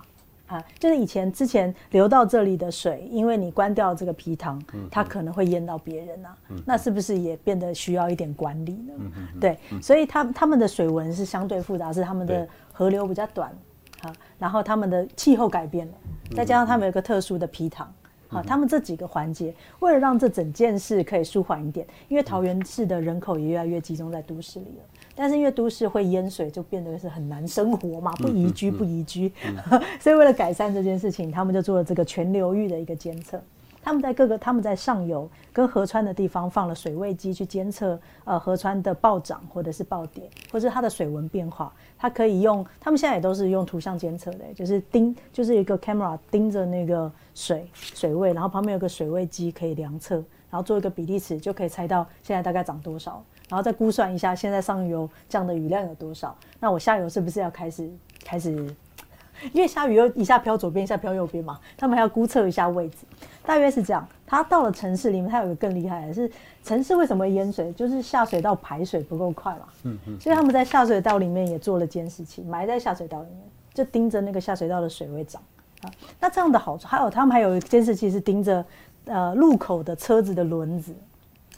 [0.49, 6.37] 啊，就是以前之前流到这里的水，因为你关掉这个皮塘，它可能会淹到别人啊。
[6.49, 8.95] 嗯、那是不是也变得需要一点管理呢？
[8.97, 13.53] 嗯、哼对，嗯、所以他他们的水文是相对复杂，是他们的河流比较短，
[14.01, 15.93] 对然后他们的气候改变了，
[16.35, 17.93] 再加上他们有个特殊的皮塘，
[18.29, 24.85] 好，他们这几个环节，为了让这整件事可以舒缓一点，因为桃园市的人口也越来越集中在都市里了。
[25.21, 29.33] 但是因为都市会淹水，就变得是很难生活嘛，不宜居，不宜居。
[29.99, 33.43] 所以为了改善这件事情，他们就做了这个全流域的一个监测。
[33.83, 41.73] 他们在各个他们在上游跟河川的地方放了水位机去监测呃河川的暴涨或者是暴跌，或者是它的水文变化。
[41.99, 50.17] 它可以用，他们现在也都是用图像监测的，就是盯，就是一个 camera 盯着那个水水位，然后旁边有个水位机可以量测，
[50.49, 53.25] 然后做一个比例尺，就可以猜到现在大概涨多少。
[53.49, 56.37] 然后再估算一下，现在上游降的雨量有多少？
[56.61, 57.89] 那我下游是不是要开始
[58.25, 58.51] 开始？
[59.53, 62.97] 因为下雨又一下飘左边，一下飘右边嘛，他们还要估测一下位置，
[63.45, 64.07] 大约是这样。
[64.27, 66.29] 它到了城市里面，它有一个更厉害的是，
[66.65, 67.73] 城市为什么会淹水？
[67.75, 69.69] 就是下水道排水不够快嘛。
[69.85, 70.21] 嗯嗯。
[70.21, 73.39] 所以他们在下水道里面也做了监视器，埋在下水道里面，
[73.73, 75.41] 就盯着那个下水道的水位涨
[75.83, 75.91] 啊。
[76.19, 78.65] 那这样的好处还有，他们还有监视器是盯着
[79.05, 80.93] 呃路口的车子的轮子。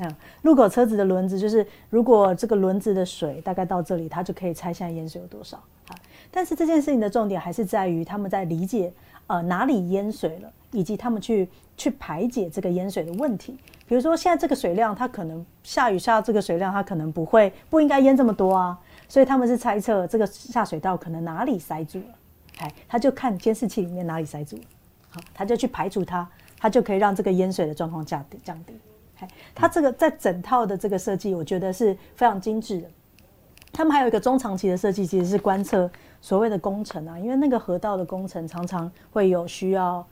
[0.02, 5.58] 嗯，路口车子的轮子就是，如果这个轮子的水大概到这里，它就可以猜现在淹水有多少。
[5.88, 5.96] 啊，
[6.30, 8.92] 但是这件事情的重点还是在于他们在理解，
[9.26, 13.58] 呃，哪里淹水了，以及他们去去排解这个淹水的问题。
[13.86, 22.14] 比如说，现在这个水量，它可能下雨下这个水量，它可能不会不应该淹这么多啊，所以他们是猜测这个下水道可能哪里塞住了，
[22.60, 24.62] 哎，他就看监视器里面哪里塞住了，
[25.10, 26.26] 好，他就去排除它，
[26.58, 28.72] 他就可以让这个淹水的状况降低降低。
[29.54, 32.88] 它这个在整套的这个设计，我觉得是非常精致的。
[33.72, 40.04] 他们还有一个中长期的设计，其实是观测所谓的工程啊，因为那个河道的工程常常会有需要，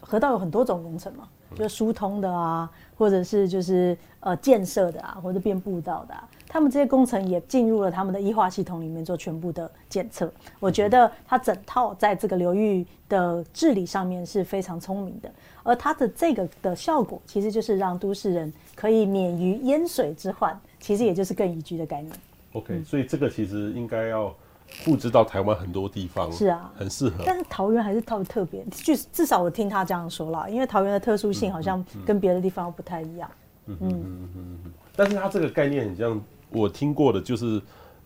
[0.00, 6.28] 河道有很多种工程嘛，就疏通的啊，或者是就是呃建设的啊，或者变步道的啊。
[6.48, 10.32] 他们这些工程也进入了他们的医化系统里面做全部的检测。
[10.58, 15.30] 我觉得它整套在这个流域的治理上面是非常聪明的，
[15.62, 22.10] 而它的这个的效果其实就是让都市人可以免于淹水之患，其实也就是更宜居的概念。
[22.54, 24.34] OK，、嗯、所以这个其实应该要
[24.68, 26.32] 复制到台湾很多地方。
[26.32, 27.24] 是啊，很适合。
[27.26, 33.30] 但是桃园还是特别特别，就至少我听他这样说啦，因为桃园的特殊性好像跟别的地方不太一样。
[33.66, 34.72] 嗯嗯嗯嗯。
[34.96, 36.18] 但是它这个概念很像。
[36.50, 37.60] 我听过的就是，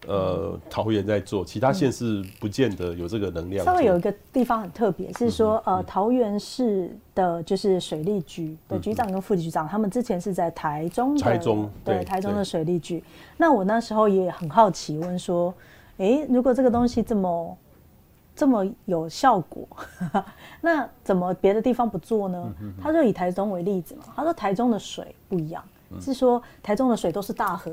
[0.06, 3.64] 呃，桃园在做，其他县市不见得有这个能量。
[3.64, 13.02] 稍微有一个地方很特别，是说，呃，桃园市的就是水利局的局长跟副局长，他们之前是在台中的，台中对台中的水利局。
[13.36, 15.54] 那我那时候也很好奇，问说，
[15.98, 17.56] 诶，如果这个东西这么
[18.34, 19.68] 这么有效果，
[20.60, 22.52] 那怎么别的地方不做呢？
[22.82, 25.62] 他就以台中为例子嘛，他说台中的水不一样，
[26.00, 27.70] 是说台中的水都是大河。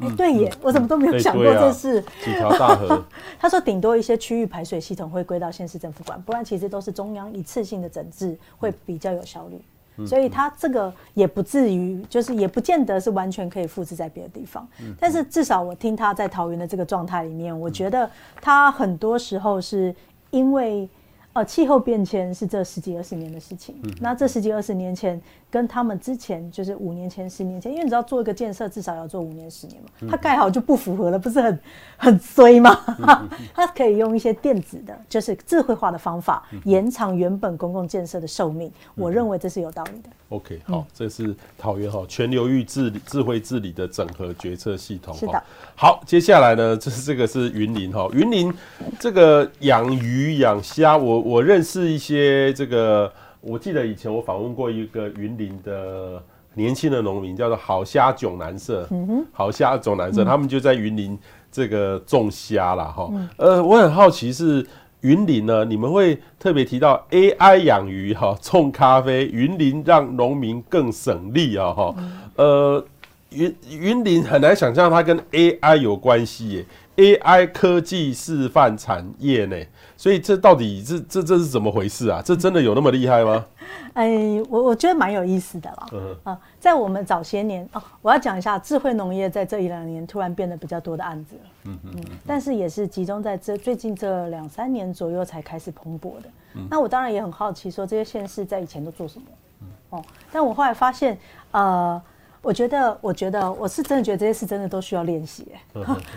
[0.00, 2.00] 哎，对耶，我怎么都没有想过这事。
[2.24, 3.02] 几条大河。
[3.38, 10.06] 他说，顶多一些区域排水系统会归到县市政府管，不然其实都是中央一次性的整治，会比较有效率。
[10.06, 14.66] 所以他这个也不至于，就是也不见得是完全可以复制在别的地方。
[14.98, 18.10] 但是至少我听他在桃园的这个状态里面，我觉得
[18.40, 19.94] 他很多时候是
[20.30, 20.88] 因为。
[21.32, 23.76] 呃，气候变迁是这十几二十年的事情。
[23.84, 31.58] 嗯、那这十几二十年前，跟他们之前就是五年前、十年前，因为你知道做一个建设至少要做五年、十年嘛，它盖好就不符合了，不是很
[31.96, 32.76] 很衰吗？
[32.98, 38.70] 嗯、 它可以用一些电子的，就是智慧化的方法，延长原本公共建设的寿命。
[38.96, 40.10] 我认为这是有道理的。
[40.30, 45.14] OK，好，这是桃园哈全流域治理智慧治理的整合决策系统。
[45.14, 45.40] 是的。
[45.76, 48.52] 好，接下来呢，这是这个是云林哈，云林
[48.98, 56.22] 这个养鱼养虾，我我认识一些这个，我记得以前我访问过一个云林的
[56.54, 58.86] 年轻的农民，叫做好虾囧南社。
[58.90, 59.26] 嗯哼。
[59.32, 61.18] 好虾囧南社，他们就在云林
[61.50, 63.10] 这个种虾了哈。
[63.36, 64.66] 呃，我很好奇是。
[65.02, 65.64] 云林呢？
[65.64, 71.94] 你们会特别提到 AI 养鱼哈，种咖啡，云林让农民更省力啊哈。
[72.36, 72.84] 呃，
[73.30, 76.66] 云云林很难想象它跟 AI 有关系耶
[76.98, 79.56] ，AI 科技示范产业呢。
[80.00, 82.22] 所以这到底这这这是怎么回事啊？
[82.24, 83.44] 这真的有那么厉害吗？
[83.92, 84.08] 哎，
[84.48, 85.86] 我我觉得蛮有意思的啦。
[85.92, 91.36] 嗯啊，在我们早些年哦，我要讲一下智慧农业在这一两年突然变得比较多的案子。
[91.64, 92.04] 嗯嗯嗯。
[92.26, 96.30] 但是也是集中在这最近这两三年左右才开始蓬勃的。
[96.54, 96.66] 嗯。
[96.70, 99.26] 那我当然也很好奇，说这些县市在以前都做什么？
[99.60, 99.66] 嗯。
[99.90, 101.18] 哦，但我后来发现，
[101.50, 102.00] 呃。
[102.42, 105.46] 我觉得，我觉得，我是真的觉得这些事真的都需要练习。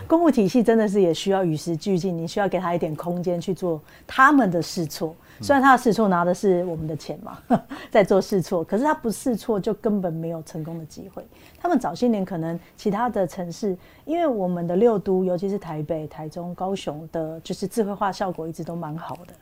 [0.08, 5.14] 公务体系真的是也需要与时俱进，你需要给他一点空间去做他们的试错。
[5.40, 7.38] 虽然他的试错拿的是我们的钱嘛，
[7.90, 11.26] 在做试错，可是他不试错就根本没有成功的机会。
[11.60, 19.34] 他们早些年可能其他的城市，因为我们的六都，尤其是台北、台中、高雄的，就是智慧化效果一直都蛮好的。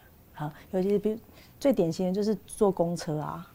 [0.44, 1.18] 啊，尤其是比如
[1.60, 3.46] 最典型的就是坐公车啊。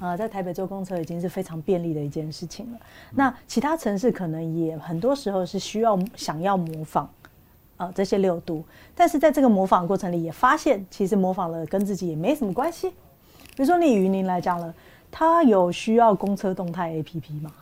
[0.00, 2.78] 啊，在台北坐公车已经是非常便利的一件事情了。
[3.12, 7.08] 那其他城市可能也很多时候是需要想要模仿，
[7.76, 12.88] 啊，这些六度，但是在这个模仿过程里也发现，其实模仿了跟自己也没什么关系。
[12.88, 14.74] 比如说，你以云林来讲了，
[15.10, 17.52] 它有需要公车动态 APP 吗？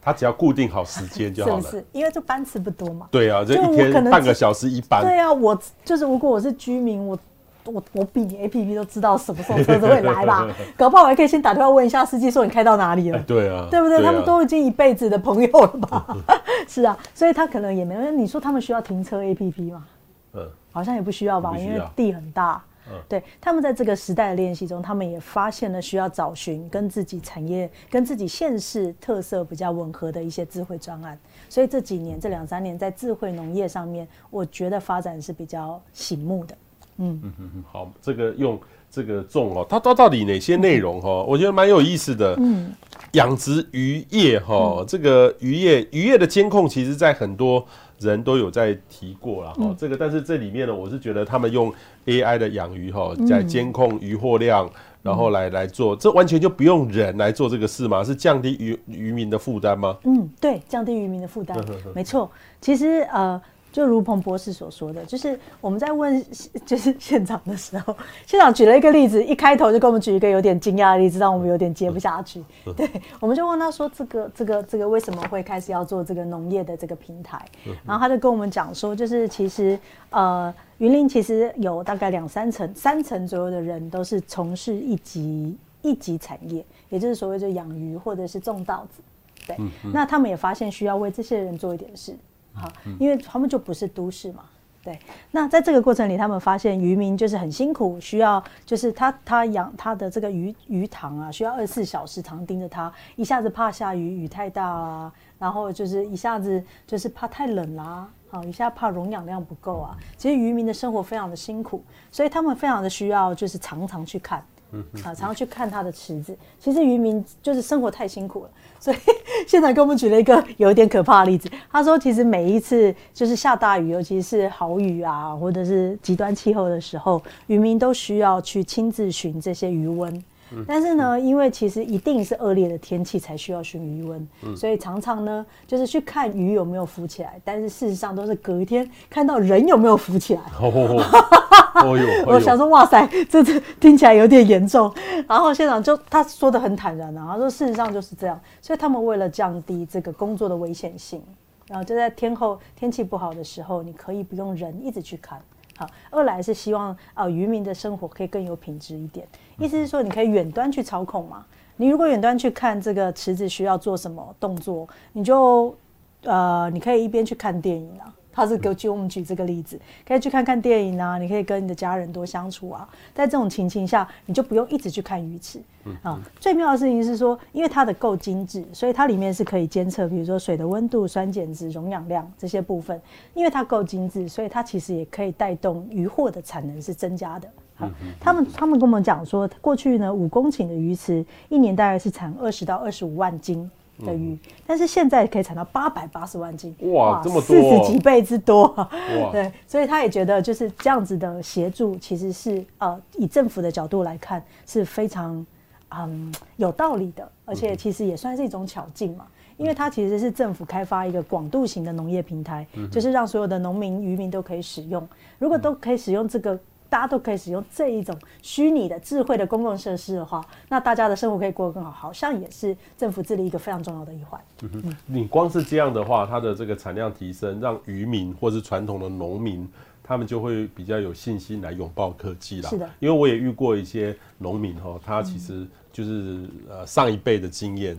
[0.00, 1.86] 它只要固定好时间就好了，是不是？
[1.92, 3.06] 因为这班次不多嘛。
[3.10, 5.02] 对啊，这一天半个小时一班。
[5.02, 7.18] 对啊，我就是如果我是居民，我。
[7.66, 10.46] 我我比你 A P P 都知道什么时候车子会来吧？
[10.76, 13.22] 搞不好我还可以先打电话问一下司机，说你开到哪里了？
[13.22, 14.02] 对啊，对不对？
[14.02, 16.16] 他们都已经一辈子的朋友了吧？
[16.68, 18.10] 是啊，所以他可能也没有。
[18.10, 19.86] 你说他们需要停车 A P P 吗？
[20.34, 22.62] 嗯，好像也不需要吧，因为地很大。
[22.86, 31.18] 嗯，对，他们在这个时代的练习中，他们也发现了需要找寻跟自己产业、跟自己县市特色比较吻合的一些智慧专案。
[31.48, 36.54] 所以这几年这两三年在智慧农业上面，我觉得发展是比较醒目的。
[36.98, 38.58] 嗯嗯嗯好，这个用
[38.90, 41.08] 这个种哦，它它到底哪些内容哈？
[41.08, 42.36] 嗯、我觉得蛮有意思的。
[42.38, 42.72] 嗯，
[43.12, 47.64] 养殖渔业哈，嗯、这个渔业渔业的监控，其实在很多
[47.98, 49.56] 人都有在提过了哈。
[49.60, 51.72] 嗯、这个但是这里面呢，我是觉得他们用
[52.06, 58.04] AI 的养鱼哈，在监控渔获量，嗯、然后来来做，这完全就不用人来做这个事吗？
[58.04, 59.96] 是降低渔渔民的负担吗？
[60.04, 61.58] 嗯，对，降低渔民的负担，
[61.92, 62.30] 没错。
[62.60, 63.40] 其实呃。
[63.74, 66.24] 就如彭博士所说的，就是我们在问
[66.64, 72.40] 就是现场的时候，现场举了一个例子，一开头就给我们举一个有点惊讶的例子，让我们有点接不下去。
[72.76, 77.44] 对，我们就问他说：“这个这个这个为什么会开始要做这个农业的这个平台？”
[77.84, 79.76] 然后他就跟我们讲说，就是其实
[80.10, 89.02] 呃，云林其实有大概两三层、三层左右的人都是从事一级一级产业，也就是所谓的养鱼或者是种稻子。
[89.48, 89.56] 对，
[89.92, 92.16] 那他们也发现需要为这些人做一点事。
[92.54, 94.44] 好，因为他们就不是都市嘛，
[94.82, 94.98] 对。
[95.32, 109.96] 那在这个过程里，他们发现渔民就是很辛苦，需要就是他他养他的这个鱼鱼塘啊，需要二十四小时常盯着它，一下子怕下雨，雨太大啊，然后就是一下子就是怕太冷啦，啊，好，一下怕溶氧量不够啊。
[110.16, 114.44] 其实渔民的生活非常的辛苦，所以他们非常的需要就是常常去看。
[114.74, 116.36] 啊，常常去看他的池子。
[116.58, 118.50] 其实渔民就是生活太辛苦了，
[118.80, 118.96] 所以
[119.46, 121.50] 现在给我们举了一个有一点可怕的例子。
[121.70, 130.24] 他说，其实每一次就是下大雨，尤其是豪雨啊，或者是极端气候的时候，渔民都需要去亲自寻这些鱼温。
[130.68, 140.42] 但是呢，因为其实一定是恶劣的天气才需要寻鱼温，所以常常呢就是去看鱼有没有浮起来，但是事实上都是隔一天看到人有没有浮起来。
[140.60, 141.02] 哦
[141.96, 144.92] 呦，我想说，哇塞，这这听起来有点严重。
[145.26, 148.40] 然后现场就他说的很坦然啊，他说事实上就是这样。
[148.60, 151.22] 所以他们为了降低这个工作的危险性，
[151.66, 155.40] 然后就在天后天气不好的时候，你可以不用人一直去看。
[155.76, 159.26] 好，二来是希望啊渔民的生活可以更有品质一点。
[159.58, 161.44] 意思是说，你可以远端去操控嘛。
[161.76, 165.76] 你如果远端去看这个池子需要做什么动作，你就
[166.22, 168.13] 呃你可以一边去看电影啊。
[168.34, 172.88] 他是给我举我们举这个例子，可以去看看电影啊，你可以跟你的家人多相处啊。
[173.14, 175.60] 在这种情形下，你就不用一直去看鱼池
[176.02, 176.20] 啊。
[176.40, 183.00] 最妙的事情是说，因为它的够精致，所以它里面是可以监测，比如说水的温度、酸碱值、溶氧量这些部分。
[183.34, 187.48] 因为它够精致，所以它其实也可以带动渔获的产能是增加的。
[187.76, 193.70] 好，他们他们跟我们讲说，过去呢五公顷的鱼池一年大概是产二十到二十五万斤。
[194.04, 198.88] 的鱼，但是现在可以产到八百八十万斤，哇，这么多，四十几倍之多，哇，
[199.30, 205.46] 对，所以他也觉得就是这样子的协助，其实是呃，以政府的角度来看是非常
[205.90, 209.26] 嗯有道理的，而且其实也算是一种巧劲嘛，
[209.56, 215.06] 因为它其实是政府开发一个广度型的农业平台，就是让所有的农民渔民都可以使用，
[215.38, 216.58] 如果都可以使用这个。
[216.94, 224.40] 大家都可以使用这一种虚拟的智慧的公共设施的话，那大家的生活可以过得更好，好像也是政府治理一个非常重要的一环。
[224.62, 229.68] 嗯哼，你光是这样的话，它的这个产量提升，让渔民或是传统的农民，
[230.04, 232.68] 他们就会比较有信心来拥抱科技了。
[232.68, 237.98] 是的，因为我也遇过一些农民哈，他其实就是呃上一辈的经验，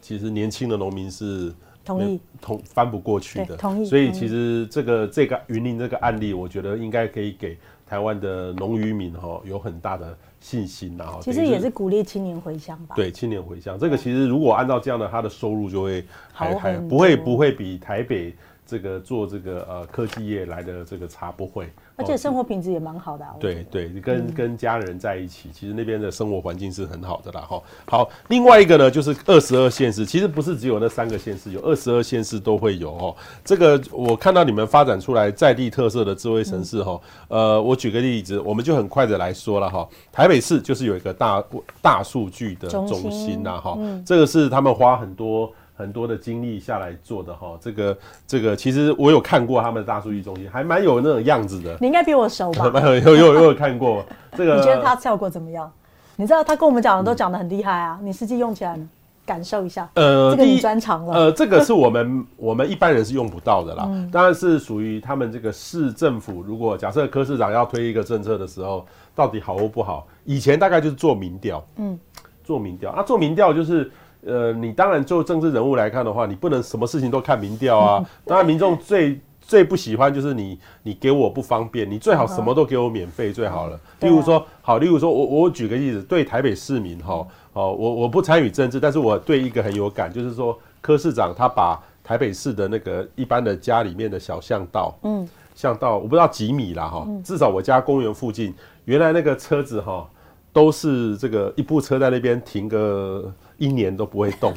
[0.00, 1.52] 其实年轻的农民是
[1.84, 3.56] 同意同翻不过去的。
[3.56, 3.84] 同意。
[3.84, 7.58] 所以其实这个这个云林这个案例，我觉得应该可以给。
[7.86, 12.94] 台湾的农渔民哈有很大的信心，然后其实也是鼓励青年回乡吧。
[12.96, 18.34] 对，青年回乡，这个其实如果按照这样的，他的收入就会还还不会不会比台北
[18.66, 21.68] 这个做这个呃科技业来的这个差，不会。
[21.96, 27.62] 而且生活品质也蛮好的，啊，对对，跟跟家人在一起，其实那边的生活环境是很好的啦哈。
[27.86, 33.16] 好，另外一个呢，就是二十二县市，其实不是只有那三个县市，有二十二县市都会有哦。
[33.44, 39.88] 这个我看到你们发展出来在地特色的智慧城市哈，呃，我举个例子，我们就很快的来说了哈。
[40.12, 41.42] 台北市就是有一个大
[41.80, 45.50] 大数据的中心呐哈，这个是他们花很多。
[45.76, 51.76] 很多的精力下来做的哈，这个这个其实我有看过他们的大数据中心，还蛮有那种样子的。
[51.80, 52.70] 你应该比我熟吧？
[53.04, 54.04] 有有有有看过
[54.36, 54.56] 这个？
[54.58, 55.70] 你觉得它效果怎么样？
[56.16, 58.88] 你知道他跟我们讲的都讲得很厉害啊，你实际用起来呢，
[59.26, 59.86] 感受一下。
[59.96, 61.12] 呃，这个你专长了。
[61.12, 66.42] 呃，这个是我们 我们一般人是用不到的啦，嗯、当然是属于他们这个市政府。
[66.42, 70.06] 如果假设柯市长要推一个政策的时候，到底好或不好？
[70.24, 71.98] 以前大概就是做民调，嗯，
[72.42, 73.92] 做民调啊，做民调就是。
[74.24, 78.04] 呃，你当然就政治人物来看的话，你不能什么事情都看民调啊。
[78.26, 83.78] 当然，民众最最不喜欢就是你，你给我不方便，你最好什么都给我免费最好了。
[84.00, 98.52] 例如说，好，例如说我我举个例子，对台北市民哈，哦，我我不参与政治，但是我对一个很有感，就是说柯市长他把台北市的那个一般的家里面的小巷道，嗯，巷道我不知道几米啦哈，至少我家公园附近
[98.86, 100.04] 原来那个车子哈
[100.52, 103.32] 都是这个一部车在那边停个。
[103.58, 104.52] 一年都不会动，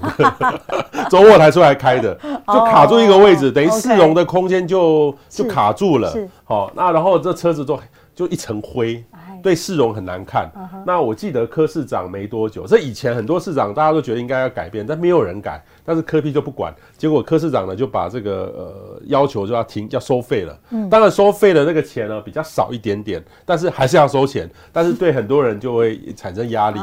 [1.09, 2.13] 周末才出来开的，
[2.47, 6.13] 就卡住一个位置，oh, 等于市容的空间就就卡住了。
[6.43, 7.79] 好，那然后这车子就
[8.13, 9.03] 就一层灰，
[9.41, 10.49] 对市容很难看。
[10.85, 15.63] 那我记得柯市长没多久，这以前很多市长大家都觉得应该要改变，但没有人改。
[15.83, 20.59] 但是柯 P 就不管，结果柯市长呢就把这个呃要求就要停，要收费了。
[20.69, 24.49] 嗯，当然收费的那个钱呢比较少一点点，但是还是要收钱。
[24.71, 26.79] 但是对很多人就会产生压力。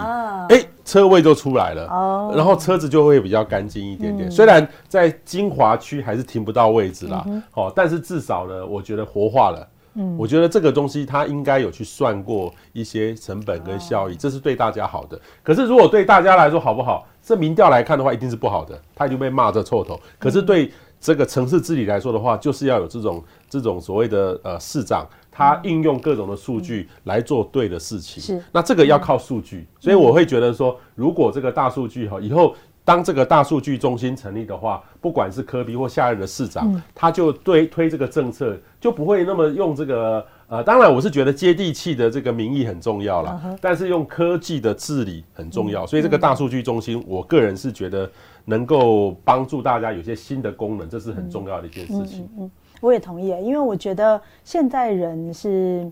[0.48, 4.30] 哎，车位就出来了，哦，然后车子就会比较干净一点点。
[4.30, 9.66] 虽然在金华区还是停不到位置啦，哦，但是至少呢，我觉得活化了。
[9.96, 15.18] 嗯，我觉得这个东西它应该有去算过一些成本跟效益，这是对大家好的。
[15.42, 17.06] 可是如果对大家来说好不好？
[17.22, 19.98] 这民调来看的话，一定是不好的，他已经被骂这臭头。
[20.18, 20.70] 可是对
[21.00, 28.22] 这个城市治理来说的话，就是要有这种这种所谓的呃市长，他应用各种的数据来做对的事情。
[28.22, 32.54] 是，那这个要靠数据，所以我会觉得说，如果这个大数据哈以后。
[32.86, 48.08] 当这个大数据中心成立的话，不管是科比或下任的市长，嗯、他就对推这个政策，就不会那么用这个呃，当然我是觉得接地气的这个民意很重要啦，嗯、但是用科技的治理很重要，嗯、所以这个大数据中心，我个人是觉得
[48.44, 52.28] 能够帮助大家有些新的功能，这是很重要的一件事情。
[52.38, 52.48] 嗯，
[52.80, 55.90] 我也同意，因为我觉得现在人是，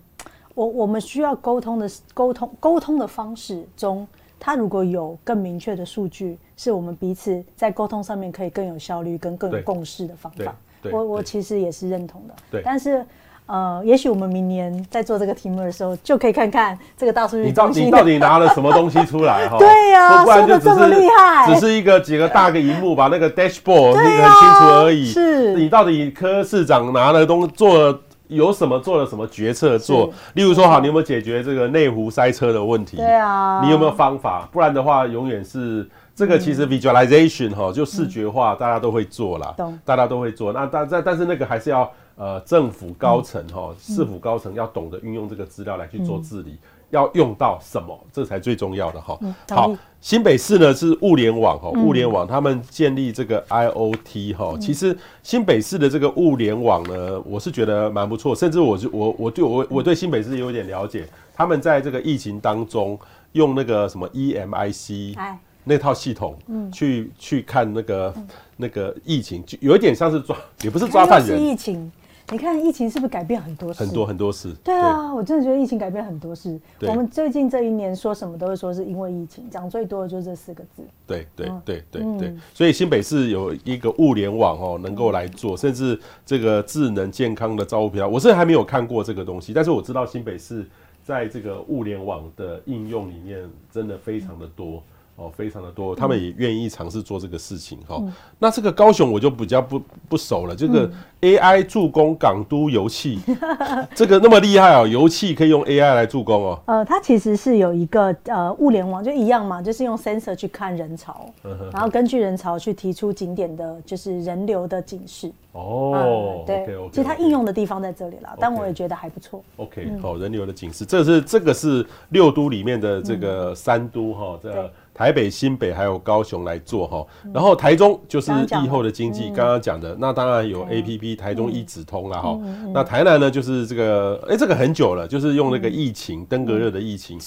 [0.55, 4.07] 我我们需要沟通的沟通沟通的方式中。
[4.39, 10.55] 他如果有更明确的数据，是我们彼此在沟通上面可以更有效率、跟更有共识的方法。
[10.93, 12.35] 我我其实也是认同的。
[12.51, 13.03] 对，但是
[13.47, 17.45] 呃，也许我们明年在做这个题目的时候，就可以看看这个大数据。
[17.45, 19.49] 你到你到底拿了什么东西出来？
[19.51, 25.07] 哈，对呀，说的这么厉害，只是一个几个大个荧幕，把那个 dashboard 那个很清楚而已。
[25.07, 27.99] 是，你到底柯市长拿了东做？
[28.35, 30.13] 有什么做了什么决策做？
[30.35, 32.97] 例如说，好，你有没有解决这个内湖塞车的问题？
[32.97, 34.49] 对啊，你有没有方法？
[34.53, 36.39] 不然的话，永远是这个。
[36.39, 39.55] 其实 visualization 哈，就视觉化，大家都会做啦，
[39.85, 40.53] 大家都会做。
[40.53, 46.59] 那但但但是那个还是要呃政府高层哈，市府高层要懂得运用这个资料来去做治理。
[46.91, 49.19] 要用到什么，这才最重要的哈。
[49.51, 54.57] 好，新北市呢是物联网哈，物联网他们建立这个 IOT 哈。
[54.61, 61.07] 其实新北市的这个物联网呢，我是觉得蛮不错，甚至我就我我对我我对新北市有点了解。
[61.35, 62.99] 他们在这个疫情当中
[63.33, 65.17] 用那个什么 EMIC
[65.65, 66.37] 那套系统，
[66.73, 68.15] 去去看那个
[68.57, 71.43] 那个疫情，就有一点像是抓，也不是抓犯人。
[71.43, 71.91] 疫情。
[72.31, 73.85] 你看疫情是不是改变很多事？
[73.85, 74.53] 很多很多事。
[74.65, 76.59] 对啊，我真的觉得疫情改变很多事。
[76.81, 80.83] 我们最近这一年说什么都是说是因为疫情，讲最多的就是这四个字。
[81.07, 82.35] 对对对对对。
[82.55, 90.67] 所以新北市有一个物联网哦，能够来做，甚至这个智能健康的照护票，我是还没有看过这个东西，但是我知道新北市
[91.03, 94.83] 在这个物联网的应用里面真的非常的多。
[95.17, 97.99] 哦，非常的多，他们也愿意尝试做这个事情哈。
[98.01, 100.91] 嗯、那这个高雄我就比较不不熟了，这个
[101.21, 106.61] AI 助攻港都游憩，嗯、这个那么厉害哦，游憩可以用 AI 来助攻哦。
[106.67, 115.31] 呃，它其实是有一个呃物联网，就一样嘛，就是用 sensor 去看人潮，嗯、然后根据人潮去提出景点的，就是人流的警示。
[115.53, 116.91] 哦，对，okay, okay, okay.
[116.91, 119.41] 其实它应用的地方在这里啦，但我也觉得还不错。
[119.59, 124.69] OK，好，人流的警示，这是这个是六都里面的这个三都哈，这个。
[124.95, 128.31] 台北、新北还有高雄来做哈，然后台中就是
[128.63, 132.39] 疫后的经济，刚刚讲的，那当然有 APP 台中一指通了哈。
[132.73, 137.19] 那台南呢，就是这个，哎，这个很久了，就是用那个疫情登革热的疫情。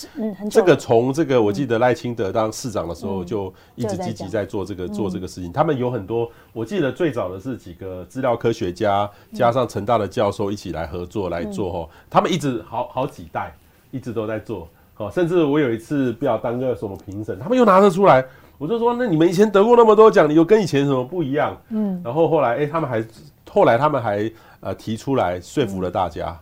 [0.50, 5.52] 这个从这个我记得赖清德当市长的时候就一直积极在做这个做这个事情。
[5.52, 11.90] 他们有很多，我记得最早的是几个资料科学家加上成大的教授一起来合作来做哈。
[12.10, 13.54] 他们一直好好几代
[13.92, 14.70] 一直都在做。
[14.98, 18.26] 哦，甚至我有一次不要当个什么评审，他们又拿得出来，
[18.58, 21.56] 我就说，那你们以前得过那么多奖，你又跟以前什么不一样？
[21.70, 23.06] 嗯，然后后来，哎、欸，他们还
[23.50, 26.38] 后来他们还呃提出来说服了大家，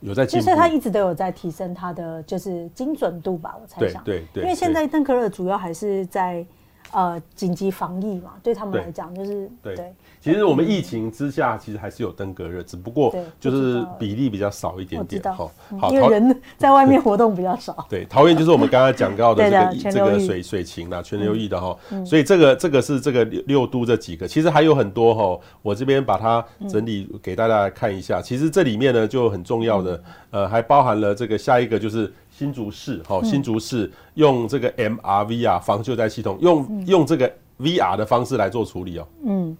[0.00, 0.44] 嗯、有在进步。
[0.44, 4.02] 其实他一直都有在提升他的就是精准度吧，我猜想。
[4.02, 4.42] 对对对。
[4.42, 6.44] 因为现在邓可乐主要还是在
[6.92, 9.76] 呃紧急防疫嘛，对他们来讲就是对。
[9.76, 15.22] 对其实我们疫情之下，其实还是有登革热，只不过就是比例比较少一点点。
[15.32, 15.50] 好，
[15.90, 17.86] 因为人 在外面活动比较少。
[17.88, 21.74] 对，桃园就是我们刚刚讲到的 这个这个水水情啦，全流域的哈。
[22.04, 25.40] 所以这个这个是这个六六都这几个，其实还有很多哈。
[25.62, 28.20] 我这边把它整理给大家来看一下。
[28.20, 39.06] 其实这里面呢就很重要的，呃，还包含了这个下一个就是新竹市哦，新竹市用这个 MRV 啊防救灾系统，用用这个 VR 的方式来做处理哦。
[39.26, 39.54] 嗯。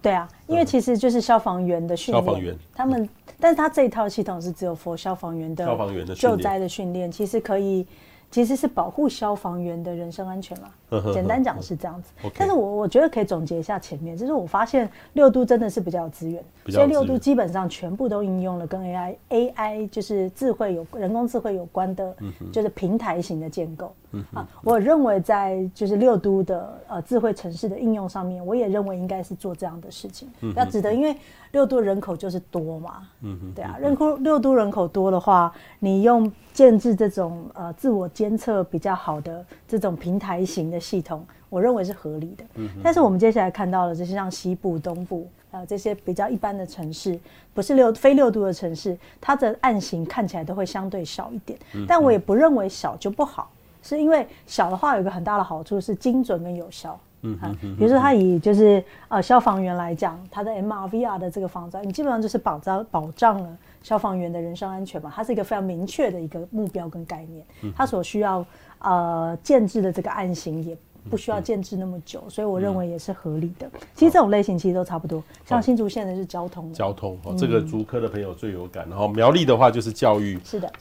[0.00, 2.56] 对啊，因为其实就是消防员的训练，消防员。
[2.74, 3.06] 他们，
[3.38, 7.86] 但是他这一套系统是只有 for 消防员的消防员的救灾的训练，其实可以
[8.32, 10.68] 其实是保护消防员的人身安全嘛。
[11.14, 12.12] 简单讲是这样子。
[12.36, 22.14] 但是我我觉得可以总结一下前面，就是我发现六都真的是比较有资源，所以六都基本上全部都应用了跟 AI AI 就是智慧有人工智慧有关的，
[22.52, 23.94] 就是平台型的建构。
[24.34, 31.16] 啊，我认为在就是六都的呃智慧城市的应用上面，我也认为应该是做这样的事情，要值得，因为
[31.52, 33.08] 六都人口就是多嘛。
[33.22, 42.44] 嗯对啊，人口六都人口多的话，你用建制这种呃自我监测比较好的这种平台型的系统，我认为是合理的。
[42.54, 47.18] 嗯，但是我们接下来看到了，就是像西部、东部呃这些比较一般的城市，
[47.54, 51.58] 不是六非六度的城市，它的案型看起来都会相对少一点。
[51.88, 53.50] 但我也不认为小就不好。
[53.82, 67.44] 是因为小的话有一个很大的好处是精准跟有效，嗯嗯，比如说他以就是呃消防员来讲，他的 MRVR 的这个防灾，你基本上就是保障保障了消防员的人身安全嘛，它是一个非常明确的一个目标跟概念，
[67.76, 68.44] 它所需要
[68.80, 70.76] 呃建制的这个案型也
[71.10, 73.70] 不需要建制那么久，所以我认为也是合理的。
[73.94, 80.72] 其实这种类型其实都差不多，像新竹县的是交通，交通哦，这个竹科的朋友最有感，然后苗栗的话就是教育，是的。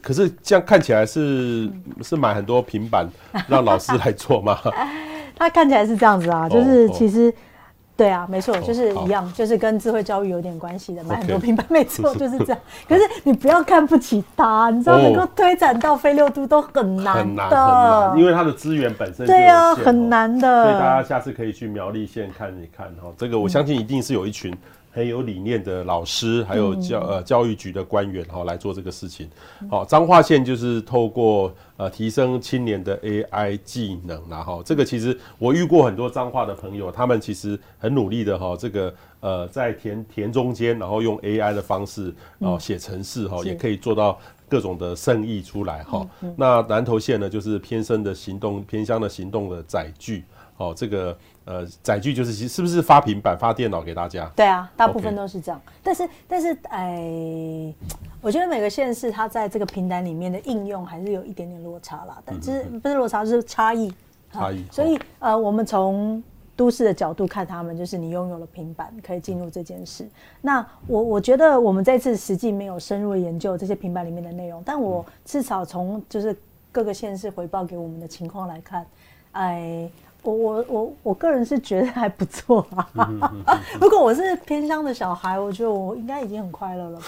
[0.00, 1.70] 可是这样看起来是
[2.00, 3.06] 是买很多平板
[3.46, 4.58] 让老师来做吗？
[5.36, 7.32] 他看起来是这样子啊，就是其实
[7.96, 12.58] 对啊，没错，就是一样，就是跟智慧教育有点关系的，买很多平板，没错，就是这样。
[12.88, 17.58] 可是你不要看不起它，你知道能够推展到非六都都很难的，很难，很
[18.10, 20.64] 难，因为它的资源本身对啊，很难的。
[20.64, 24.52] 所以大家下次可以去苗栗县看一看哈，这个我相信一定是有一群。
[24.94, 29.26] 很有理念的老师，还有教呃教育局的官员哈来做这个事情。
[29.70, 46.06] 好，彰化县就是透过呃提升青年的 AI 技能，然后这个其实我遇过很多彰化的朋友，他们其实很努力的哈，这个呃在田田中间，然后用 AI 的方式哦写程式哈，也可以做到各种的生意出来哈。
[46.36, 50.24] 那南投县呢，就是偏生的行动偏乡的行动的载具，
[50.58, 51.16] 哦这个。
[51.44, 54.30] 呃，载具就是是不是发平板、发电脑给大家？
[54.36, 55.60] 对啊，大部分都是这样。
[55.82, 57.74] 但是，但是，哎，
[58.20, 62.22] 我觉得每个县市它在这个平台里面的应用还是有一点点落差啦。
[62.24, 63.92] 但是不是落差，是差异。
[64.32, 64.64] 差异。
[64.70, 66.22] 所以，呃，我们从
[66.54, 70.08] 都市的角度看，他们就是你拥有了平板，可以进入这件事。
[70.40, 76.36] 那我我觉得我们这次实际没有深入研究这些平板里面的内容，但我至少从就是
[76.70, 78.86] 各个县市回报给我们的情况来看，
[79.32, 79.90] 哎。
[80.22, 83.34] 我我我我个人是觉得还不错啊。
[83.80, 87.00] 如果我是偏乡的小孩，我觉得我应该已经很快乐了。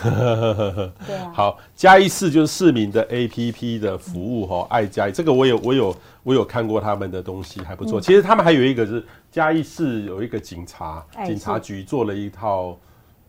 [1.06, 1.32] 对啊。
[1.32, 8.00] 好，嘉义市就是市民的 APP 的服务哈，爱嘉义这个我有我有我有看过他们的东西还不错。
[8.00, 12.76] 其实他们还有一个是嘉义市有一个警察警察局做了一套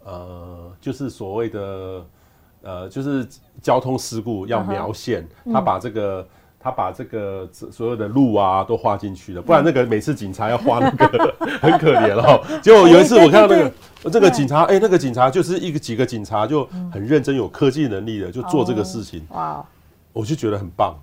[0.03, 2.05] 呃，就是所谓的
[2.63, 3.27] 呃，就是
[3.61, 6.27] 交通事故要描线，他把这个。
[6.65, 12.43] 他把这个所有的路啊都画进去了，不然那个每次警察要画那个 很可怜哦。
[12.59, 13.71] 结果有一次我看到那个
[14.09, 19.23] 这个警察，哎，那个警察就是一个几个警察就很认真、有科技能力的，就做这个事情。
[19.29, 19.63] 哇，
[20.11, 20.95] 我就觉得很棒。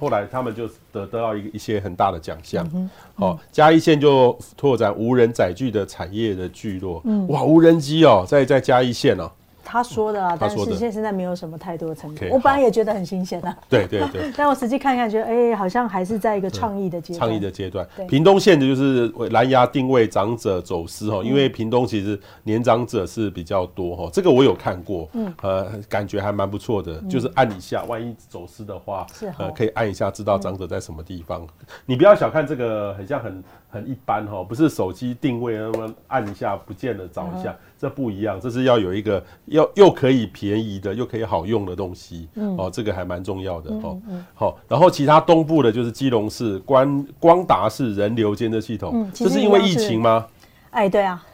[0.00, 2.68] 后来他们就得得到一个一些很大的奖项。
[3.14, 7.00] 好，嘉义县就拓展无人载具的产业的聚落。
[7.28, 9.30] 哇，无人机哦，在在嘉义县哦。
[9.68, 12.28] 他说的啊，但是现现在没有什么太多的成果。
[12.30, 13.56] 我本来也觉得很新鲜啊。
[13.68, 14.30] 对 对对。
[14.38, 17.18] 但我实际看一看，觉得哎，好像还是在一个创意的阶段。
[17.18, 17.84] 创意的阶段。
[18.06, 31.44] 屏东县的就是蓝牙定位长者走失哦，因为屏东其实年长者是比较多哈，这个我有看过，嗯，呃，感觉还蛮不错的，就是按一下，万一走失的话，是呃，可以按一下知道长者在什么地方。
[31.84, 37.56] 你不要小看这个，很像很很一般哈，不是手机定位那么按一下不见了找一下。
[37.78, 42.28] 这不一样，这是要有一个要又可以便宜的，又可以好用的东西。
[42.34, 44.00] 嗯，哦，这个还蛮重要的哦。
[44.34, 48.92] 好，然后其他东部的就是基隆市光光达市人流监测系统。
[48.94, 50.26] 嗯，这是因为疫情吗？
[50.70, 51.24] 哎，对啊，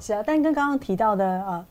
[0.00, 1.64] 是啊，但跟刚刚提到的呃。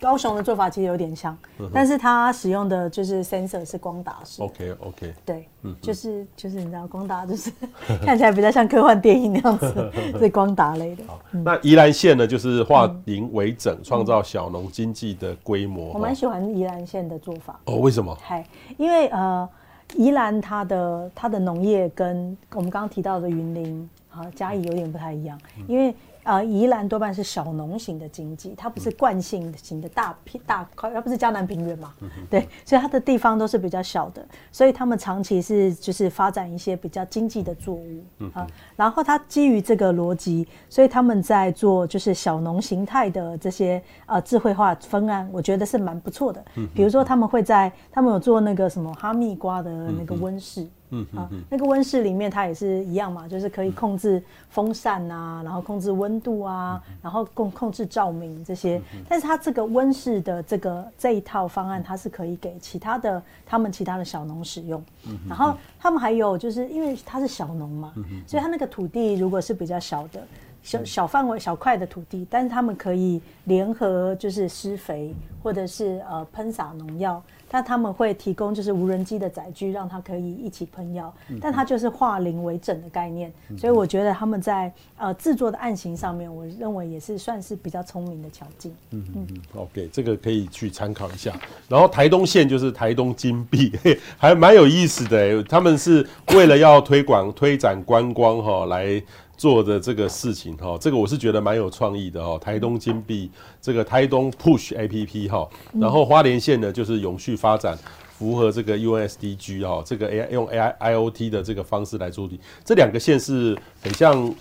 [0.00, 1.36] 高雄的做法其实有点像，
[1.72, 4.42] 但是它使用的就是 sensor 是光达式。
[4.42, 5.14] OK OK。
[5.24, 7.50] 对，嗯，就是就是你知道光达就是
[8.06, 9.90] 看起来比较像科幻电影那样子，
[10.20, 11.02] 是光达类的。
[11.06, 15.92] 好，那宜兰县呢，就是化零为整，创造小农经济的规模。
[15.94, 17.58] 我蛮喜欢宜兰县的做法。
[17.64, 18.16] 哦，为什么？
[18.22, 18.46] 嗨，
[18.76, 19.48] 因为呃，
[19.96, 25.36] 宜兰它的它的农业跟我们刚刚提到的云林啊嘉义有点不太一样，
[25.66, 25.92] 因为。
[26.28, 31.94] 呃，宜兰多半是小农型的经济，它不是惯性型的大片大块，它不是江南平原嘛，
[32.28, 34.22] 对，所以它的地方都是比较小的，
[34.52, 38.02] 所以他们长期是就是发展一些比较经济的作物
[38.34, 38.46] 啊。
[38.76, 46.44] 然后它基于这个逻辑，所以他们在做就是小农形态的这些呃智慧化方案，我觉得是蛮不错的。
[46.74, 50.68] 比如说他们会在他们有做那个什么哈密瓜的那个温室。
[50.90, 58.80] 嗯啊，那个温室里面它也是一样嘛，就是可以控制风扇啊，然后控制温度啊，然后控控制照明这些。
[59.08, 64.82] 但是它这个温室的这个这一套方案，它是可以给其他的他们其他的小农使用。
[65.28, 67.92] 然后他们还有就是因为它是小农嘛，
[68.26, 70.20] 所以它那个土地如果是比较小的。
[70.60, 88.74] 小小范围小块的土地，但是他们可以联合就是施肥，或者是呃喷洒农药，但他们会提供就是无人机的载具，让它可以一起喷药，但它就是化零为整的概念，所以我觉得他们在呃制作的案型上面，我认为也是算是比较聪明的巧劲。
[88.90, 91.32] 嗯嗯嗯，OK，这个可以去参考一下。
[91.68, 93.72] 然后台东县就是台东金币，
[94.18, 99.02] 还蛮有意思的，他们是为了要推广推展观光哈来。
[99.38, 102.36] 做的这个事情哈，这个我是觉得蛮有创意的哈。
[102.38, 103.30] 台东金币
[103.62, 105.48] 这个台东 Push APP 哈，
[105.80, 107.78] 然后花莲县呢就是永续发展，
[108.18, 112.40] 符合这个 USDG 哈，这个 AI 用 AI IoT 的这个方式来处理。
[112.64, 114.34] 这两个县是很像，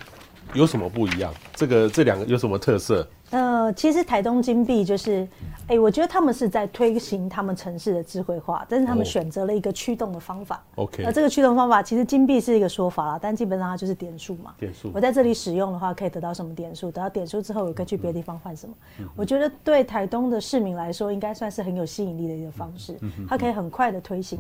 [0.54, 1.32] 有什么不一样？
[1.54, 3.08] 这个这两个有什么特色？
[3.32, 5.28] 呃，其实台东金币就是，
[5.63, 10.63] 哎、欸，我觉得他们是在推行他们城市的智慧化，但是他们选择了一个驱动的方法。
[10.75, 14.53] OK，、哦、那这个驱动方法其实金币是一个说法啦，但基本上它就是点数嘛。
[14.57, 14.89] 点数。
[14.93, 16.89] 我在这里使用的话，可以得到什么点数？
[16.89, 19.09] 得到点数之后，我可以去别的地方换什么、嗯？
[19.15, 22.97] 我觉得对台东的市民来说，应该算是很有吸引力的一个方式。
[23.01, 24.39] 嗯、它可以很快的推行。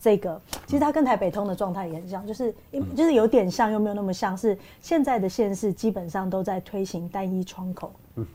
[0.00, 2.54] 这个其实它跟台北通的状态也很像，就是
[2.96, 4.36] 就是有点像，又没有那么像。
[4.36, 7.92] 是现在的县市基本上都在推行单一窗口。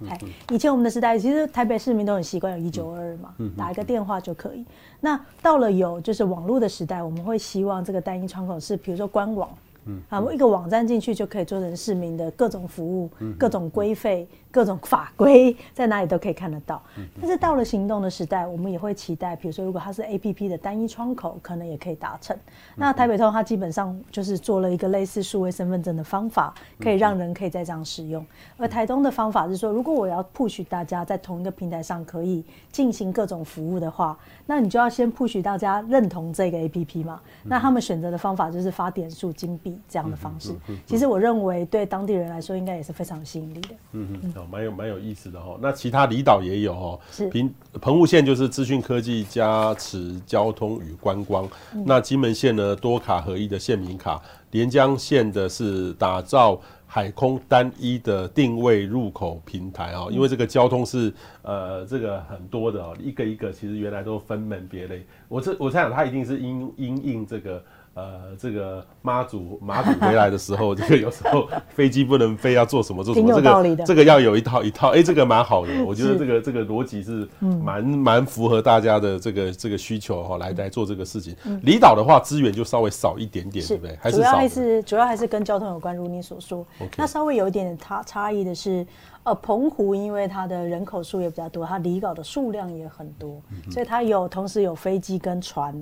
[0.07, 4.65] 哎，以前我们的时代，其实台北市民都很习惯有一九二二嘛，打一个电话就可以。
[4.99, 9.49] 那到了有就是网络的时代，我们会希望这个单一窗口是，比如说官网。
[9.85, 16.81] 嗯，啊，一个网站进去就可以做成市民的各种服务、嗯各种规费、各种法规，在哪里都可以看得到。
[16.97, 22.35] 嗯但是到了行动的时代，我们也会期待，比如说，如果它是 APP 的单一窗口，可能也可以达成。
[22.75, 28.25] 那台北通它基本上就是做了一个类似数位身份证的方法，可以让人可以再这样使用。
[28.57, 37.19] 而台东的方法是说，如果我要 push 大家在同一个平台上可以进行各种服务的话，那你就要先 push 大家认同这个 APP 嘛。
[37.43, 39.72] 那他们选择的方法就是发点数金币。
[39.87, 40.53] 这样的方式，
[40.85, 43.69] 其实我认为对当地人来说，应该也是非常有吸引力的。
[43.91, 45.57] 嗯嗯，哦，蛮有蛮有意思的哈。
[45.61, 51.47] 那其他离岛也有哦，是平澎湖县就是资讯科技加持交通与观光。
[51.85, 54.21] 那金门县呢，多卡合一的县民卡。
[54.51, 61.11] 连江县的是打造海空单一的定位入口平台哦，因为这个交通是
[61.41, 65.03] 呃这个很多的哦，一个一个其实原来都分门别类。
[65.27, 67.63] 我这我猜想它一定是因因应这个。
[67.95, 81.35] 呃，这个妈祖妈祖回来的时候，这个有时候飞机不能飞，要做什么做什么， 这个这个要有一套一套，哎、欸，这个蛮好的，我觉得这个这个逻辑是蛮蛮符合大家的这个这个需求哈，来来做这个事情。
[81.61, 83.95] 离岛的话，资源就稍微少一点点，对不对？
[84.01, 86.65] 还是主要还是主要还是跟交通有关，如你所说。
[86.97, 88.85] 那稍微有一点点差差异的是。
[89.23, 95.73] 呃，澎湖因为它的人口数也比较多，它离岛的数量也很多，嗯、所以它有同时有飞机跟船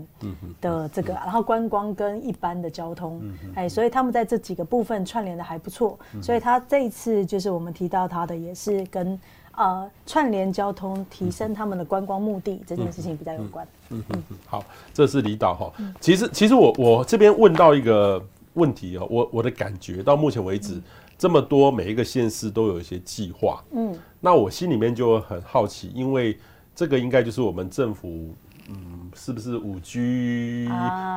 [0.61, 3.19] 的这个、嗯，然后观光跟一般的交通，
[3.55, 9.19] 哎、嗯，所以他们在这几个部分串联的还不错、嗯，所以它这一次就是我们提到它的也是跟
[9.55, 13.67] 呃串联交通，提升他们的观光目的、嗯、这件事情比较有关。
[13.89, 14.63] 嗯嗯嗯，好，
[14.93, 15.73] 这是离岛哈。
[15.99, 18.23] 其实其实我我这边问到一个
[18.53, 20.79] 问题哦，我我的感觉到目前为止。
[21.21, 23.63] 嗯这么多，每一个县市都有一些计划。
[23.73, 26.35] 嗯，那我心里面就很好奇，因为
[26.73, 28.33] 这个应该就是我们政府，
[28.69, 30.67] 嗯，是不是五 G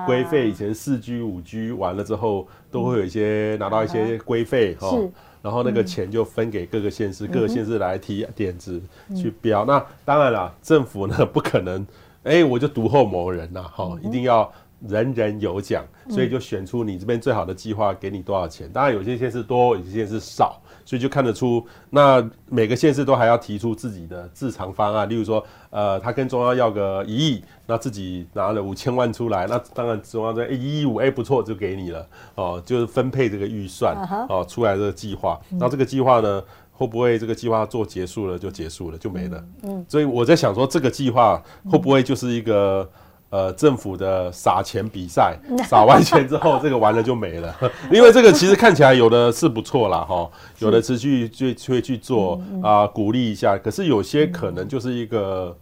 [0.06, 0.50] 规费？
[0.50, 4.94] 以前四 G、五 G 完了之后，都会有一些拿到一些规费哈，
[5.40, 8.78] 然后那个钱就分给各个县市，各个县市来提点子
[9.16, 9.64] 去标。
[9.64, 11.86] 那当然了，政府呢不可能，
[12.24, 14.52] 哎，我就独厚某人呐，哈，一定要。
[14.88, 18.70] 人人有奖，所以就选出你这边最好的计划，给你多少钱。
[18.70, 25.08] 当然有些县市多，有些县市少，所以就看得出，那每个县市都还要提出自己的自偿方案。
[25.08, 32.06] 例如说，呃，他跟中央要个一亿，那自己拿了五千万出来，那当然中央说一亿五，哎，不错，就给你了。
[32.34, 33.96] 哦，就是分配这个预算，
[34.28, 35.40] 哦，出来这个计划。
[35.52, 39.42] 那这个计划呢，会不会这个计划做结束了就结束了就没了？
[39.62, 42.86] 嗯，所以我在想说，这个计划会不会就是一个？
[43.34, 47.52] 呃，政府的撒钱比赛， 撒完钱之后，这个完了就没了。
[47.90, 50.30] 因为这个其实看起来有的是不错啦，哈，
[50.60, 53.58] 有的持续去去去做啊，鼓励一下。
[53.58, 55.52] 可是有些可能就是一个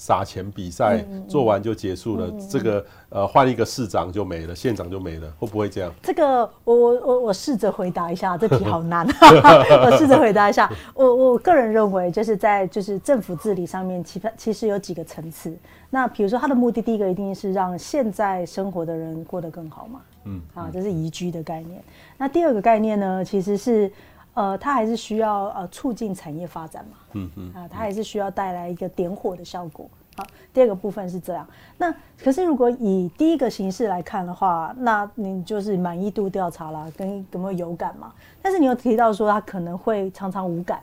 [0.00, 5.92] 撒钱比赛，做完就结束了，这个呃换一个市长就没了，县长就没了，会不会这样？
[6.02, 10.72] 这个我我我我试着回答一下，这题好难，我试着回答一下。
[10.96, 15.54] 我我个人认为，就是在就是政府治理上面，其其实有几个层次。
[15.90, 21.82] 那比如说，他的目的，第一个一定是让现在生活的人过得更好嘛，嗯，啊，这是宜居的概念。
[22.16, 23.92] 那第二个概念呢，其实是。
[24.34, 29.88] 呃，它还是需要呃促进产业发展嘛，嗯嗯，啊，它还是需要带来一个点火的效果。
[30.16, 31.46] 好，第二个部分是这样。
[31.78, 38.12] 那可是如果以第一个形式来看的话，那你就是满意度调查啦，跟有没有有感嘛？
[38.42, 40.80] 但是你有提到说它可能会常常无感，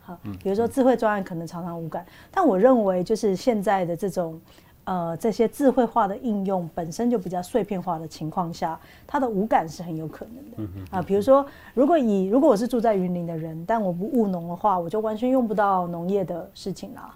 [0.00, 4.40] 好，比如说智慧专案可能常常无感，但我认为就是现在的这种。
[4.88, 10.56] 呃，这些智慧化的应用本身就比较碎片化的情况下，它的无感是很有可能的。
[10.56, 10.86] 嗯嗯。
[10.90, 17.14] 啊，比如说，如果以如果我是住在云林的人，但我不务农的话，我就完全用不到农业的事情啦，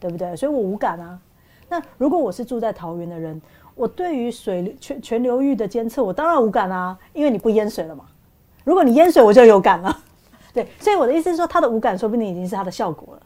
[0.00, 0.34] 对不对？
[0.34, 1.20] 所以我无感啊。
[1.68, 3.38] 那如果我是住在桃园的人，
[3.74, 8.06] 我对于水全全流域的监测，我当然无感啊，因为你不淹水了嘛。
[8.64, 9.94] 如果你淹水，我就有感了。
[10.54, 13.22] 对，所以我的意思是说，它的无感说不定已经是它的效果了。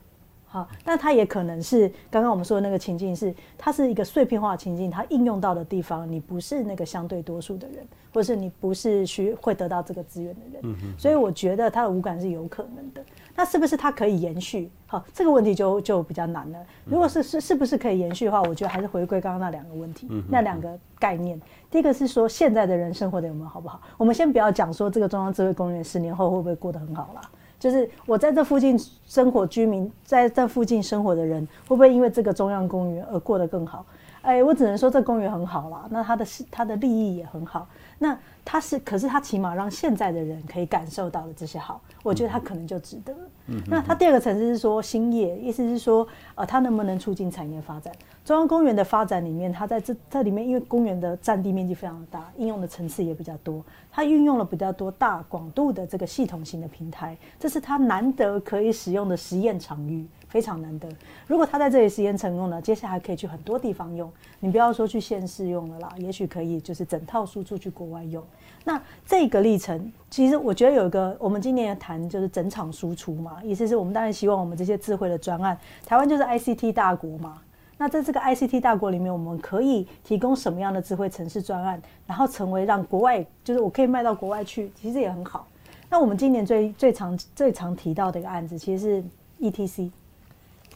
[0.50, 13.04] 好，那它也可能是刚刚我们说的那个情境是，它是一个碎片化情境，它应用到的地方，你不是那个相对多数的人，或是你不是需会得到这个资源的人，所以我觉得它的无感是有可能的。
[13.36, 14.70] 那是不是它可以延续？
[14.86, 16.58] 好，这个问题就就比较难了。
[16.86, 21.38] 如果是是是不是可以延续的话，我觉得还是回归刚刚那两个问题，嗯、那两个概念。
[21.70, 23.80] 第一个是说现在的人生活的有没有好不好？
[23.98, 27.20] 我们先不要讲说这个中央智慧公园十年后会不会过得很好啦。
[27.58, 33.84] 就是我在这附近生活，居民在这附近生活的人，会不会因为这个中央公园而过得更好？
[34.22, 37.66] 哎，我只能说这公园很好啦，那它的它的利益也很好。
[37.98, 43.14] 那它是，可是它起码让现在的人可以感受到了这些好，我觉得它可能就值得。
[43.46, 47.92] 嗯，那它第二个层次是说兴业，意思是说，呃，它能不能促进产业发展？
[48.24, 60.88] 中央公园的发展里面，它在这这里面，因为公园的占地面积非常大，应用的层次也比较多，它运用了比较多大广度的这个系统型的平台，这是它难得可以使用的实验场域，非常难得。
[61.26, 64.10] 如果他在这里实验成功了，接下来可以去很多地方用。
[64.40, 68.22] 你不要说去县市用了啦，也许可以就是整套输出去国外用。
[68.64, 77.40] 那这个历程，其实我觉得有一个，我们今年要谈就是整场输出嘛，意思是我们当然希望我们这些智慧的专案，台湾就是 ICT 大国嘛。
[77.80, 85.46] 那在这个 ICT 大国里面，我们可以提供什么样的智慧城市专案，然后成为让国外，就是我可以卖到国外去，其实也很好。
[85.88, 89.04] 那我们今年最最常最常提到的一个案子，其实是
[89.40, 89.90] ETC。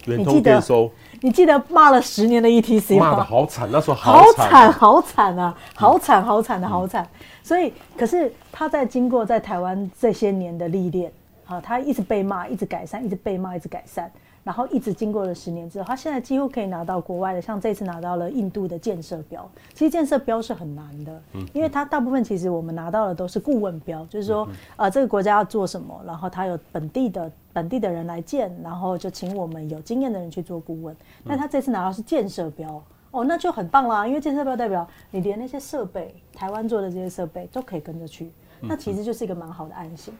[0.06, 0.90] 远通电收，
[1.20, 3.10] 你记得骂了十年的 ETC 吗？
[3.10, 7.06] 骂的好惨，那时候好惨，好惨啊，好惨，好惨的好惨。
[7.42, 11.12] 所以，可是他在经过在台湾这些年的历练，
[11.44, 14.10] 好，他一直被骂，一直改善，一直被骂，一直改善。
[14.44, 19.48] 然后一直经过了十年之后，他现在几乎可以拿到国外的，像这次拿到了印度的建设标。
[19.72, 21.22] 其实建设标是很难的，
[21.52, 30.96] 因为它大部分其实我们拿到的都是顾问标，就是说，呃，这个国家要做什么，然后他有本地的本地的人来建，然后就请我们有经验的人去做顾问。
[31.24, 32.82] 但他这次拿到是建设标，
[33.12, 38.32] 哦，那就很棒啦，因为建设标代表你连那些设备，台湾做的这些设备都可以跟着去。
[38.62, 40.14] 那其实就是一个蛮好的案型，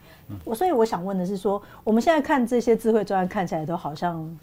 [0.45, 4.39] 我所以我想问的是说，我们现在看这些智慧专案看起来都好像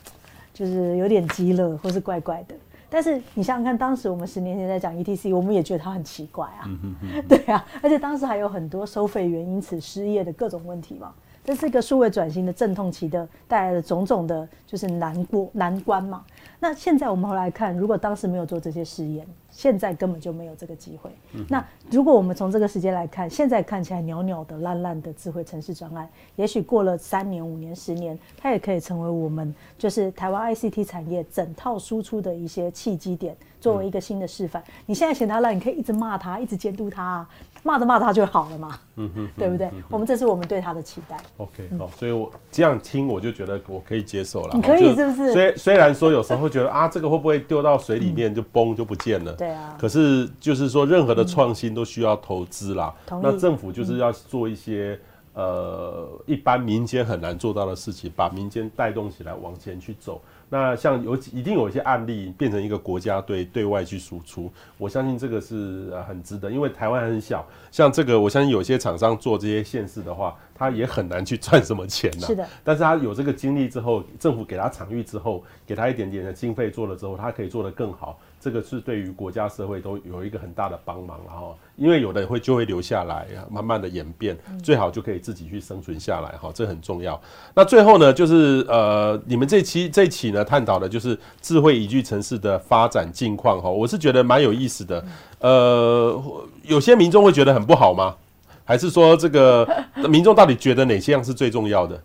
[0.53, 2.55] 就是有点鸡肋或是怪怪的，
[2.89, 6.69] 但是你想想看，当时我们十年前在讲 ETC，我们也觉得它很奇怪啊，
[7.27, 11.13] 对啊，而且当时还有很多收费员因此失业的各种问题嘛，
[11.43, 16.23] 这是一个数位转型的阵痛期的带来的种种的，就是难过难关嘛。
[16.59, 21.09] 那现在我们回来看，如果当时没有做这些试验，现在根本就没有这个机会。
[21.33, 34.61] 嗯、那如果我们从这个时间来看，现在看起来袅袅的烂烂的智慧城市专案，也许过了三年、五年、十年，它也可以成为我们就是台湾 ICT 产业整套输出的一些契机点，作为一个新的示范。
[34.61, 37.29] 嗯、你现在嫌它烂，你可以一直骂它，一直监督它、啊。
[37.63, 39.69] 骂着骂着他就好了嘛，嗯哼， 对不对？
[39.89, 41.17] 我们这是我们对他的期待。
[41.37, 44.51] OK，好，所以我这样听我就觉得我可以接受了。
[44.53, 45.33] 你可以是不是？
[45.33, 49.33] 虽虽然说有时候会觉得啊，这个会不会丢到水里面就崩就不见了？
[49.33, 49.75] 对啊。
[49.79, 52.93] 可是就是说，任何的创新都需要投资啦。
[53.21, 54.99] 那政府就是要做一些
[55.33, 60.21] 呃，一般民间很难做到的事情，把民间带动起来往前去走。
[60.49, 72.25] 那像有一定有一些案例变成一个国家队对外去输出，我相信这个是很值得，因为台湾很小，像这个我相信有些厂商做这些县市的话，他也很难去赚什么钱呐。
[72.25, 78.19] 是的，但是他有这个经历之后，政府给他场域之后，给他一点点的经费做了之后，他可以做得更好。
[78.39, 87.19] 这个是对于国家社会都有一个很大的帮忙，然后因为有的会就会留下来，慢慢的演变，最好就可以自己去生存下来，哈，这很重要。
[87.53, 95.03] 那最后呢，就是呃，你们这期这一期呢，探讨的就是智慧宜居城市的发展近况，哈，我是觉得蛮有意思的。
[95.39, 96.23] 呃，
[96.63, 98.15] 有些民众会觉得很不好吗？
[98.63, 99.67] 还是说这个
[100.07, 101.99] 民众到底觉得哪些样是最重要的？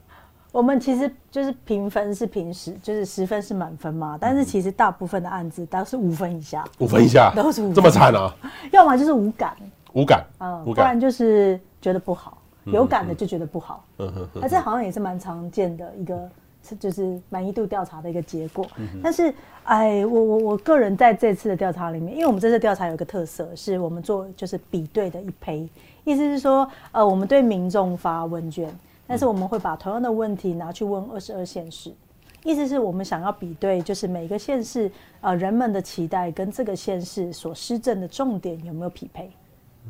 [0.55, 4.17] 我们其实就是评分是平时，就是十分是满分嘛。
[4.21, 8.33] 但是其实大部分的案子都是五分以下，五分以下都是五分这么惨啊？
[8.71, 9.57] 要么就是无感，
[9.95, 13.85] 无感，嗯，不然就是觉得不好，有感的就觉得不好。
[13.99, 16.31] 嗯哼，那这好像也是蛮常见的一个，
[16.79, 18.65] 就是满意度调查的一个结果。
[19.03, 19.35] 但是，
[19.65, 25.69] 哎，我我我个人在这次的调查里面，因为我们这次调查有一个特色，是我们做就是比对的一胚，
[26.05, 28.73] 意思是说，呃，我们对民众发问卷。
[29.07, 31.93] 但是我们会把同样的问题拿去问二十二县市，
[32.43, 34.91] 意思是我们想要比对，就是每个县市
[35.21, 39.31] 呃人们的期待跟这个县市所施政的重点有没有匹配？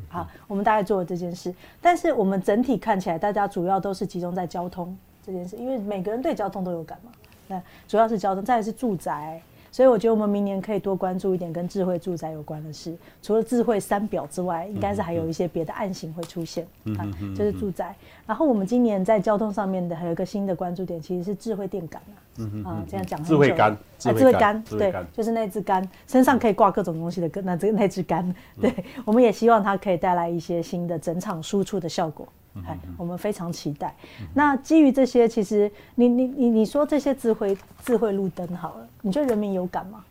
[0.09, 4.95] 好，我们大概做了这件事，但是我们整体看起来，大家主要都是集中在交通
[5.25, 7.11] 这件事，因为每个人对交通都有感嘛。
[7.47, 9.41] 那主要是交通，再来是住宅。
[9.71, 16.65] 所以我觉得我们明年可以多关注一点跟智慧住宅有关的事，除了智慧三表之外，应该是还有一些别的案型会出现，
[16.97, 17.03] 啊，
[17.35, 17.93] 就是住宅。
[18.25, 22.01] 然后我们今年在交通上面的还有一个新的关注点，其实是智慧电杆
[22.63, 23.23] 啊，啊，这样讲。
[23.23, 28.73] 智慧杆，啊，智慧杆，对，就是那支杆，身上可以挂各种东西的，那这那支杆， 对，
[29.05, 32.27] 我们也希望它可以带来一些新的整场输出的效果。
[32.65, 33.93] 哎，我们非常期待。
[34.33, 40.03] 那基于这些，其实你你你你说这些智慧智慧路灯好了，你觉得人民有感吗？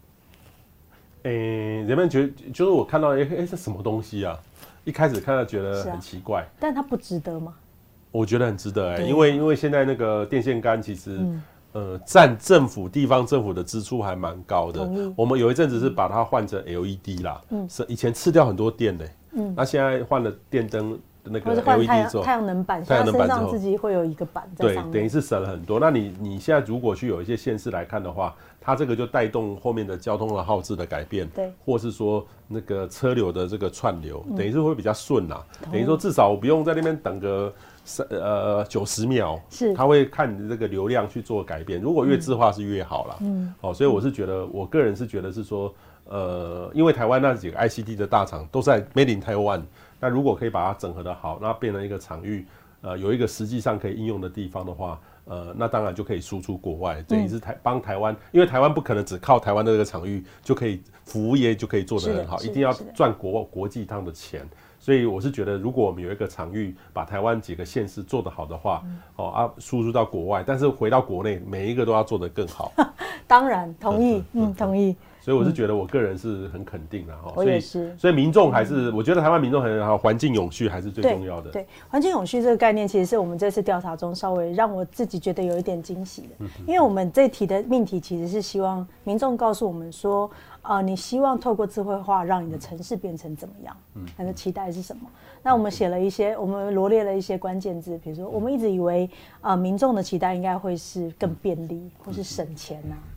[1.23, 4.39] 诶、欸，人们觉得就是我看到哎哎，这什么东西啊？
[4.85, 7.55] 一开始看到觉得很奇怪，啊、但它不值得吗？
[8.15, 11.43] 我觉得很值得哎、欸，因为因为现在那个电线杆其实、嗯、
[11.73, 14.89] 呃占政府地方政府的支出还蛮高的。
[15.17, 20.97] 我们有一阵子是把它换成 LED 啦，嗯，是以前吃掉很多电的、欸，嗯，那现在换了电灯。
[21.27, 25.81] 那个 LED 之后，太阳能板，太阳能板之后自己会有一个板对，等于是省了很多。
[25.81, 35.45] 那你你现在如果去有一些县市来看的话，它这个就带动后面的交通的号志的改变，对，或是说那个车流的这个串流，等于是会比较顺啦。
[35.71, 37.53] 等于说至少我不用在那边等个
[37.85, 41.79] 三呃九十秒，是，它会看你的这个流量去做改变。
[41.79, 43.17] 如果越智化是越好啦。
[43.21, 45.73] 嗯，哦，所以我是觉得，我个人是觉得是说，
[46.07, 49.63] 呃，因为台湾那几个 ICT 的大厂都在 Made in Taiwan。
[50.01, 52.47] 那如果可以把它整合的好，那变成一个场域，
[52.81, 64.47] 呃，有一个实际上可以应用的地方的话，呃，那当然就可以输出国外，这也是台帮台湾，因为台湾不可能只靠台湾的这个场域就可以服务业就可以做得很好，一定要赚国国际上的钱。
[64.79, 68.83] 所以我是觉得，如果我们有一个场域，把台湾几个县市做得好的话，
[69.17, 72.71] 哦啊，输出到国外，但是回到国内，每一个都要做得更好。
[73.27, 74.95] 当然，同意，嗯，同意。
[75.25, 77.33] 所以我是觉得，我个人是很肯定的哈。
[77.35, 77.97] 我也是。
[77.97, 81.51] 所以民众还是，我觉得台湾民众很好，环境永续还是最重要的。
[81.51, 86.47] 对，环境永续这个概念，其实是我们这次调查中稍微让我自己觉得有一点惊喜的。
[86.67, 93.75] 因为我们这题的命题其实是希望民众告诉我们说，呃，你希望透过智慧化让你的城市变成怎么样？
[93.95, 95.09] 嗯，你的期待是什么？
[95.43, 99.09] 那我们写了一些，我们罗列了一些关键字，比如说，我们一直以为，
[99.41, 102.95] 呃，民众的期待应该会是更便利，或是省钱呐。
[102.95, 103.14] 啊，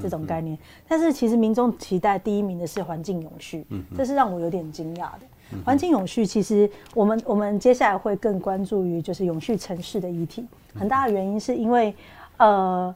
[0.00, 0.58] 这种概念，
[0.88, 3.66] 但是其实民众期待第一名的是环境永续，
[3.96, 5.20] 这是让我有点惊讶的。
[5.64, 10.46] 环境永续，其实我们我们接下来会更关注于就是永续城市的议题。
[10.74, 11.94] 很大的原因是因为，
[12.36, 12.94] 呃，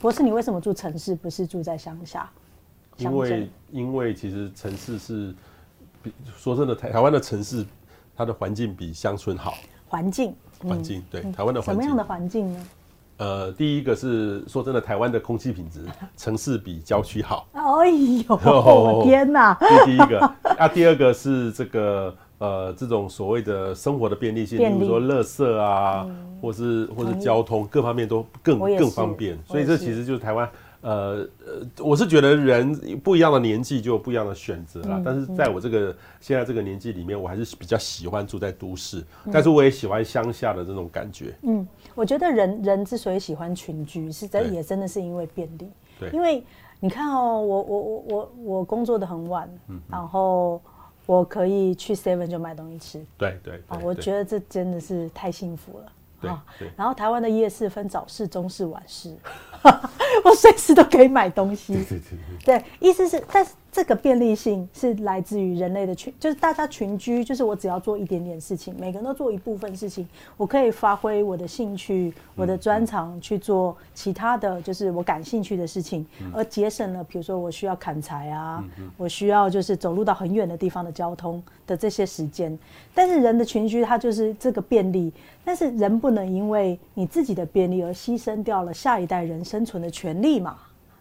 [0.00, 2.30] 博士，你为什么住城市，不是住在乡下？
[2.98, 5.34] 因为因为其实城市是，
[6.36, 7.66] 说真的，台台湾的城市，
[8.16, 9.54] 它的环境比乡村好。
[9.88, 11.74] 环境，环境，对，台湾的环境。
[11.74, 12.66] 什么样的环境呢？
[13.18, 15.84] 呃，第一个是说真的，台湾的空气品质，
[16.16, 17.46] 城市比郊区好。
[17.52, 19.56] 哎呦， 天哪！
[19.60, 20.18] 这第一个，
[20.56, 30.48] 啊，第二个是这个呃，这种所谓的生活的便利性，比如说垃圾啊，嗯、或是或是交通各方面都更更方便，所以这其实就是台湾。
[30.80, 32.72] 呃呃，我是觉得人
[33.02, 34.96] 不一样的年纪就有不一样的选择啦。
[34.98, 41.34] 嗯、但是在我这个、嗯、现在这个年纪里面，我还是比较喜欢住在都市，嗯、但是我也喜欢乡下的这种感觉。
[41.42, 45.68] 嗯，我觉得人人之所以喜欢群居，是真也真的是因为便利。
[45.98, 46.44] 对，因为
[46.78, 50.62] 你看哦，我我我我我工作的很晚，嗯、然后
[51.06, 53.04] 我可以去 Seven 就买东西吃。
[53.16, 55.92] 对对，对，啊，我觉得这真的是太幸福了。
[56.20, 59.14] 对，对，然后台湾的夜市分早市、中市、晚市，
[60.24, 61.74] 我随时都可以买东西。
[61.74, 62.00] 对对
[62.44, 78.64] 对，对，意思是，但是这个便利性是来自于人类的群，就是大家群居，就是我只要做一点点事情，每个人都做一部分事情，我可以发挥我的兴趣、我的专长去做其他的就是我感兴趣的事情，而节省了，比如说我需要砍柴啊，
[78.96, 82.58] 我需要就是走路到很远的地方的交通的这些时间。
[82.94, 85.12] 但是人的群居，它就是这个便利，
[85.44, 90.56] 但是人不能因为你自己的便利而牺牲掉了下一代人生存的权利嘛。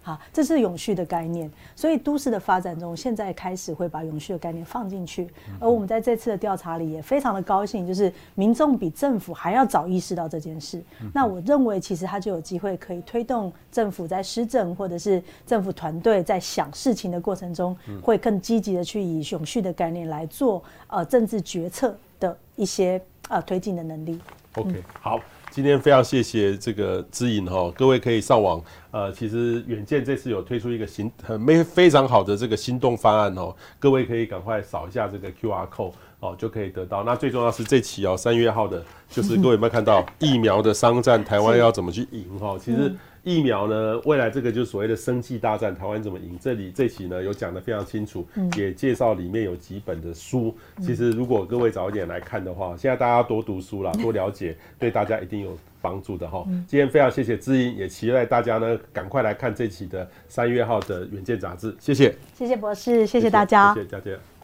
[0.07, 5.27] 啊，这是永续的概念，所以都市的发展中，现在开始会把永续的概念放进去。
[5.59, 10.81] 而我们在这次的调查里也非常的高兴，就是民众比政府还要早意识到这件事。
[11.13, 24.17] 那我认为，其实它就有机会可以推动政府在施政，或者是政府团队在想事情的过程中，会更积极的去以永续的概念来做呃政治决策的一些呃推进的能力。
[24.55, 25.19] OK，好。
[25.57, 37.03] 今天非常谢谢这个知影哈，各位可以上网，呃，其实远见这次有推出一个行很没非常好的这个心动方案哦，各位可以赶快扫一下这个 QR code 哦，就可以得到。
[37.03, 42.55] 那最重要是这期哦，三月号的，就是 各位有没有看到疫苗的商战，台湾要怎么去赢哈？
[42.63, 42.95] 其实。
[43.27, 46.37] 疫苗呢，未来这个就是所谓的生计大战，台湾怎么赢？
[46.39, 48.25] 这里这期呢有讲的非常清楚，
[48.55, 50.55] 也介绍里面有几本的书。
[50.81, 56.45] 其实如果各位早一点来看的话，现在大家多读书啦， 多了解，对大家一定有帮助的哈。
[56.65, 61.75] 今天非常谢谢知音，也期待大家呢赶快来看这期的三月号的《远见》杂志。
[61.81, 64.36] 谢谢，谢谢博士，谢谢大家，谢谢佳佳。